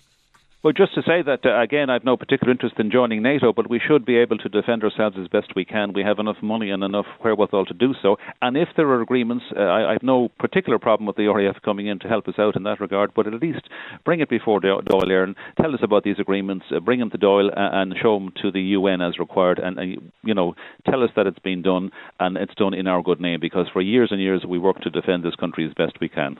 Well, 0.63 0.73
just 0.73 0.93
to 0.93 1.01
say 1.01 1.23
that, 1.23 1.43
uh, 1.43 1.59
again, 1.59 1.89
I've 1.89 2.03
no 2.03 2.15
particular 2.15 2.51
interest 2.51 2.75
in 2.77 2.91
joining 2.91 3.23
NATO, 3.23 3.51
but 3.51 3.67
we 3.67 3.79
should 3.79 4.05
be 4.05 4.17
able 4.17 4.37
to 4.37 4.47
defend 4.47 4.83
ourselves 4.83 5.17
as 5.19 5.27
best 5.27 5.55
we 5.55 5.65
can. 5.65 5.91
We 5.91 6.03
have 6.03 6.19
enough 6.19 6.35
money 6.43 6.69
and 6.69 6.83
enough 6.83 7.07
wherewithal 7.23 7.65
to 7.65 7.73
do 7.73 7.95
so. 7.99 8.17
And 8.43 8.55
if 8.55 8.67
there 8.77 8.87
are 8.89 9.01
agreements, 9.01 9.43
uh, 9.57 9.63
I, 9.63 9.93
have 9.93 10.03
no 10.03 10.29
particular 10.37 10.77
problem 10.77 11.07
with 11.07 11.15
the 11.15 11.25
RAF 11.25 11.55
coming 11.65 11.87
in 11.87 11.97
to 11.99 12.07
help 12.07 12.27
us 12.27 12.35
out 12.37 12.55
in 12.55 12.61
that 12.63 12.79
regard, 12.79 13.11
but 13.15 13.25
at 13.25 13.41
least 13.41 13.69
bring 14.05 14.19
it 14.19 14.29
before 14.29 14.61
Dáil 14.61 14.83
Éireann, 14.83 15.33
tell 15.59 15.73
us 15.73 15.79
about 15.81 16.03
these 16.03 16.19
agreements, 16.19 16.67
uh, 16.75 16.79
bring 16.79 16.99
them 16.99 17.09
to 17.09 17.17
Dáil 17.17 17.47
uh, 17.49 17.53
and 17.57 17.95
show 17.99 18.19
them 18.19 18.31
to 18.43 18.51
the 18.51 18.61
UN 18.61 19.01
as 19.01 19.17
required, 19.17 19.57
and, 19.57 19.79
uh, 19.79 19.99
you 20.23 20.35
know, 20.35 20.53
tell 20.87 21.03
us 21.03 21.09
that 21.15 21.25
it's 21.25 21.39
been 21.39 21.63
done 21.63 21.89
and 22.19 22.37
it's 22.37 22.53
done 22.53 22.75
in 22.75 22.85
our 22.85 23.01
good 23.01 23.19
name, 23.19 23.39
because 23.41 23.65
for 23.73 23.81
years 23.81 24.09
and 24.11 24.21
years 24.21 24.45
we 24.47 24.59
work 24.59 24.79
to 24.81 24.91
defend 24.91 25.23
this 25.23 25.35
country 25.35 25.65
as 25.65 25.73
best 25.73 25.99
we 25.99 26.07
can. 26.07 26.37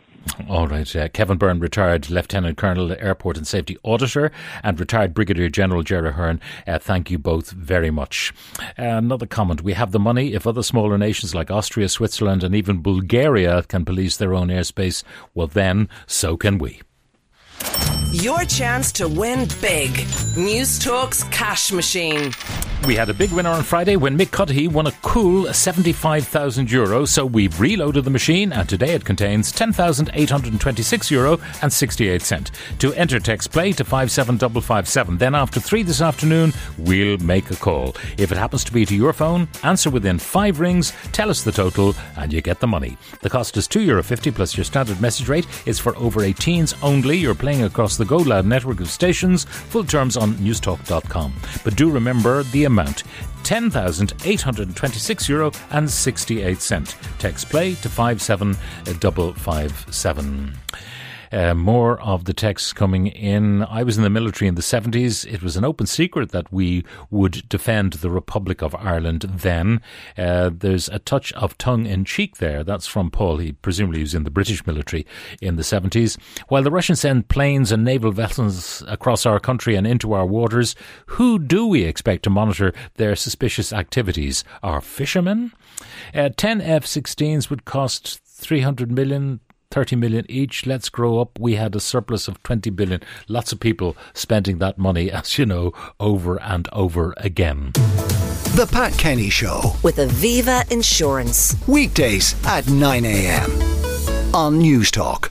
All 0.47 0.67
right. 0.67 0.95
Uh, 0.95 1.09
Kevin 1.09 1.39
Byrne, 1.39 1.59
retired 1.59 2.11
Lieutenant 2.11 2.55
Colonel, 2.55 2.91
Airport 2.99 3.37
and 3.37 3.47
Safety 3.47 3.77
Auditor 3.83 4.10
and 4.63 4.79
retired 4.79 5.13
Brigadier 5.13 5.49
General 5.49 5.83
Ger 5.83 6.05
Ahern. 6.05 6.39
Uh, 6.67 6.79
thank 6.79 7.09
you 7.09 7.17
both 7.17 7.51
very 7.51 7.91
much. 7.91 8.33
Uh, 8.59 8.63
another 8.77 9.25
comment. 9.25 9.63
We 9.63 9.73
have 9.73 9.91
the 9.91 9.99
money. 9.99 10.33
If 10.33 10.45
other 10.45 10.63
smaller 10.63 10.97
nations 10.97 11.33
like 11.33 11.49
Austria, 11.49 11.89
Switzerland, 11.89 12.43
and 12.43 12.53
even 12.55 12.81
Bulgaria 12.81 13.63
can 13.63 13.85
police 13.85 14.17
their 14.17 14.33
own 14.33 14.49
airspace, 14.49 15.03
well, 15.33 15.47
then 15.47 15.89
so 16.07 16.37
can 16.37 16.57
we. 16.57 16.81
Your 18.11 18.43
chance 18.43 18.91
to 18.93 19.07
win 19.07 19.47
big. 19.61 19.91
Newstalk's 20.35 21.23
cash 21.25 21.71
machine. 21.71 22.33
We 22.87 22.95
had 22.95 23.09
a 23.09 23.13
big 23.13 23.31
winner 23.31 23.51
on 23.51 23.61
Friday 23.61 23.95
when 23.95 24.17
Mick 24.17 24.31
Cuddihy 24.31 24.67
won 24.67 24.87
a 24.87 24.91
cool 25.03 25.53
75,000 25.53 26.71
euro. 26.71 27.05
So 27.05 27.27
we've 27.27 27.59
reloaded 27.59 28.05
the 28.05 28.09
machine, 28.09 28.51
and 28.51 28.67
today 28.67 28.95
it 28.95 29.05
contains 29.05 29.51
10,826 29.51 31.11
euro 31.11 31.37
and 31.61 31.71
68 31.71 32.23
cent. 32.23 32.49
To 32.79 32.91
enter 32.95 33.19
text 33.19 33.51
play 33.51 33.71
to 33.73 33.83
57557. 33.83 35.19
Then 35.19 35.35
after 35.35 35.59
three 35.59 35.83
this 35.83 36.01
afternoon, 36.01 36.53
we'll 36.79 37.19
make 37.19 37.51
a 37.51 37.55
call. 37.55 37.95
If 38.17 38.31
it 38.31 38.39
happens 38.39 38.63
to 38.63 38.73
be 38.73 38.83
to 38.87 38.95
your 38.95 39.13
phone, 39.13 39.47
answer 39.61 39.91
within 39.91 40.17
five 40.17 40.59
rings, 40.59 40.91
tell 41.11 41.29
us 41.29 41.43
the 41.43 41.51
total, 41.51 41.93
and 42.17 42.33
you 42.33 42.41
get 42.41 42.61
the 42.61 42.67
money. 42.67 42.97
The 43.21 43.29
cost 43.29 43.57
is 43.57 43.67
€2.50 43.67 43.85
Euro 43.85 44.33
plus 44.33 44.57
your 44.57 44.63
standard 44.63 44.99
message 44.99 45.29
rate 45.29 45.45
is 45.67 45.77
for 45.77 45.95
over 45.97 46.21
18s 46.21 46.73
only. 46.81 47.17
You're 47.17 47.35
playing 47.35 47.61
across 47.61 47.97
the 48.01 48.07
Go 48.07 48.17
Loud 48.17 48.45
network 48.47 48.79
of 48.79 48.89
stations. 48.89 49.43
Full 49.43 49.83
terms 49.83 50.17
on 50.17 50.33
newstalk.com. 50.33 51.33
But 51.63 51.75
do 51.75 51.91
remember 51.91 52.41
the 52.43 52.63
amount 52.63 53.03
10,826 53.43 55.29
euro 55.29 55.51
and 55.69 55.87
68 55.89 56.59
cent. 56.59 56.97
Text 57.19 57.49
play 57.49 57.75
to 57.75 57.89
57557. 57.89 60.53
Uh, 61.31 61.53
more 61.53 61.99
of 62.01 62.25
the 62.25 62.33
texts 62.33 62.73
coming 62.73 63.07
in. 63.07 63.63
I 63.63 63.83
was 63.83 63.97
in 63.97 64.03
the 64.03 64.09
military 64.09 64.47
in 64.47 64.55
the 64.55 64.61
70s. 64.61 65.25
It 65.31 65.41
was 65.41 65.55
an 65.55 65.63
open 65.63 65.87
secret 65.87 66.31
that 66.31 66.51
we 66.51 66.83
would 67.09 67.47
defend 67.47 67.93
the 67.93 68.09
Republic 68.09 68.61
of 68.61 68.75
Ireland 68.75 69.21
then. 69.21 69.81
Uh, 70.17 70.49
there's 70.53 70.89
a 70.89 70.99
touch 70.99 71.31
of 71.33 71.57
tongue 71.57 71.85
in 71.85 72.05
cheek 72.05 72.37
there. 72.37 72.63
That's 72.63 72.87
from 72.87 73.11
Paul. 73.11 73.37
He 73.37 73.53
presumably 73.53 74.01
was 74.01 74.13
in 74.13 74.23
the 74.23 74.29
British 74.29 74.65
military 74.65 75.05
in 75.41 75.55
the 75.55 75.63
70s. 75.63 76.17
While 76.47 76.63
the 76.63 76.71
Russians 76.71 77.01
send 77.01 77.29
planes 77.29 77.71
and 77.71 77.83
naval 77.83 78.11
vessels 78.11 78.83
across 78.87 79.25
our 79.25 79.39
country 79.39 79.75
and 79.75 79.87
into 79.87 80.13
our 80.13 80.25
waters, 80.25 80.75
who 81.07 81.39
do 81.39 81.65
we 81.65 81.83
expect 81.83 82.23
to 82.23 82.29
monitor 82.29 82.73
their 82.95 83.15
suspicious 83.15 83.71
activities? 83.71 84.43
Our 84.63 84.81
fishermen? 84.81 85.53
Uh, 86.13 86.29
10 86.35 86.61
F 86.61 86.85
16s 86.85 87.49
would 87.49 87.65
cost 87.65 88.19
300 88.25 88.91
million 88.91 89.39
30 89.71 89.95
million 89.95 90.25
each. 90.29 90.65
Let's 90.65 90.89
grow 90.89 91.19
up. 91.19 91.39
We 91.39 91.55
had 91.55 91.75
a 91.75 91.79
surplus 91.79 92.27
of 92.27 92.41
20 92.43 92.69
billion. 92.71 93.01
Lots 93.27 93.51
of 93.51 93.59
people 93.59 93.97
spending 94.13 94.59
that 94.59 94.77
money, 94.77 95.11
as 95.11 95.37
you 95.37 95.45
know, 95.45 95.73
over 95.99 96.39
and 96.41 96.67
over 96.71 97.13
again. 97.17 97.71
The 98.53 98.67
Pat 98.69 98.93
Kenny 98.97 99.29
Show 99.29 99.75
with 99.81 99.95
Aviva 99.97 100.69
Insurance. 100.71 101.55
Weekdays 101.67 102.35
at 102.45 102.67
9 102.67 103.05
a.m. 103.05 103.51
on 104.35 104.61
Newstalk. 104.61 105.29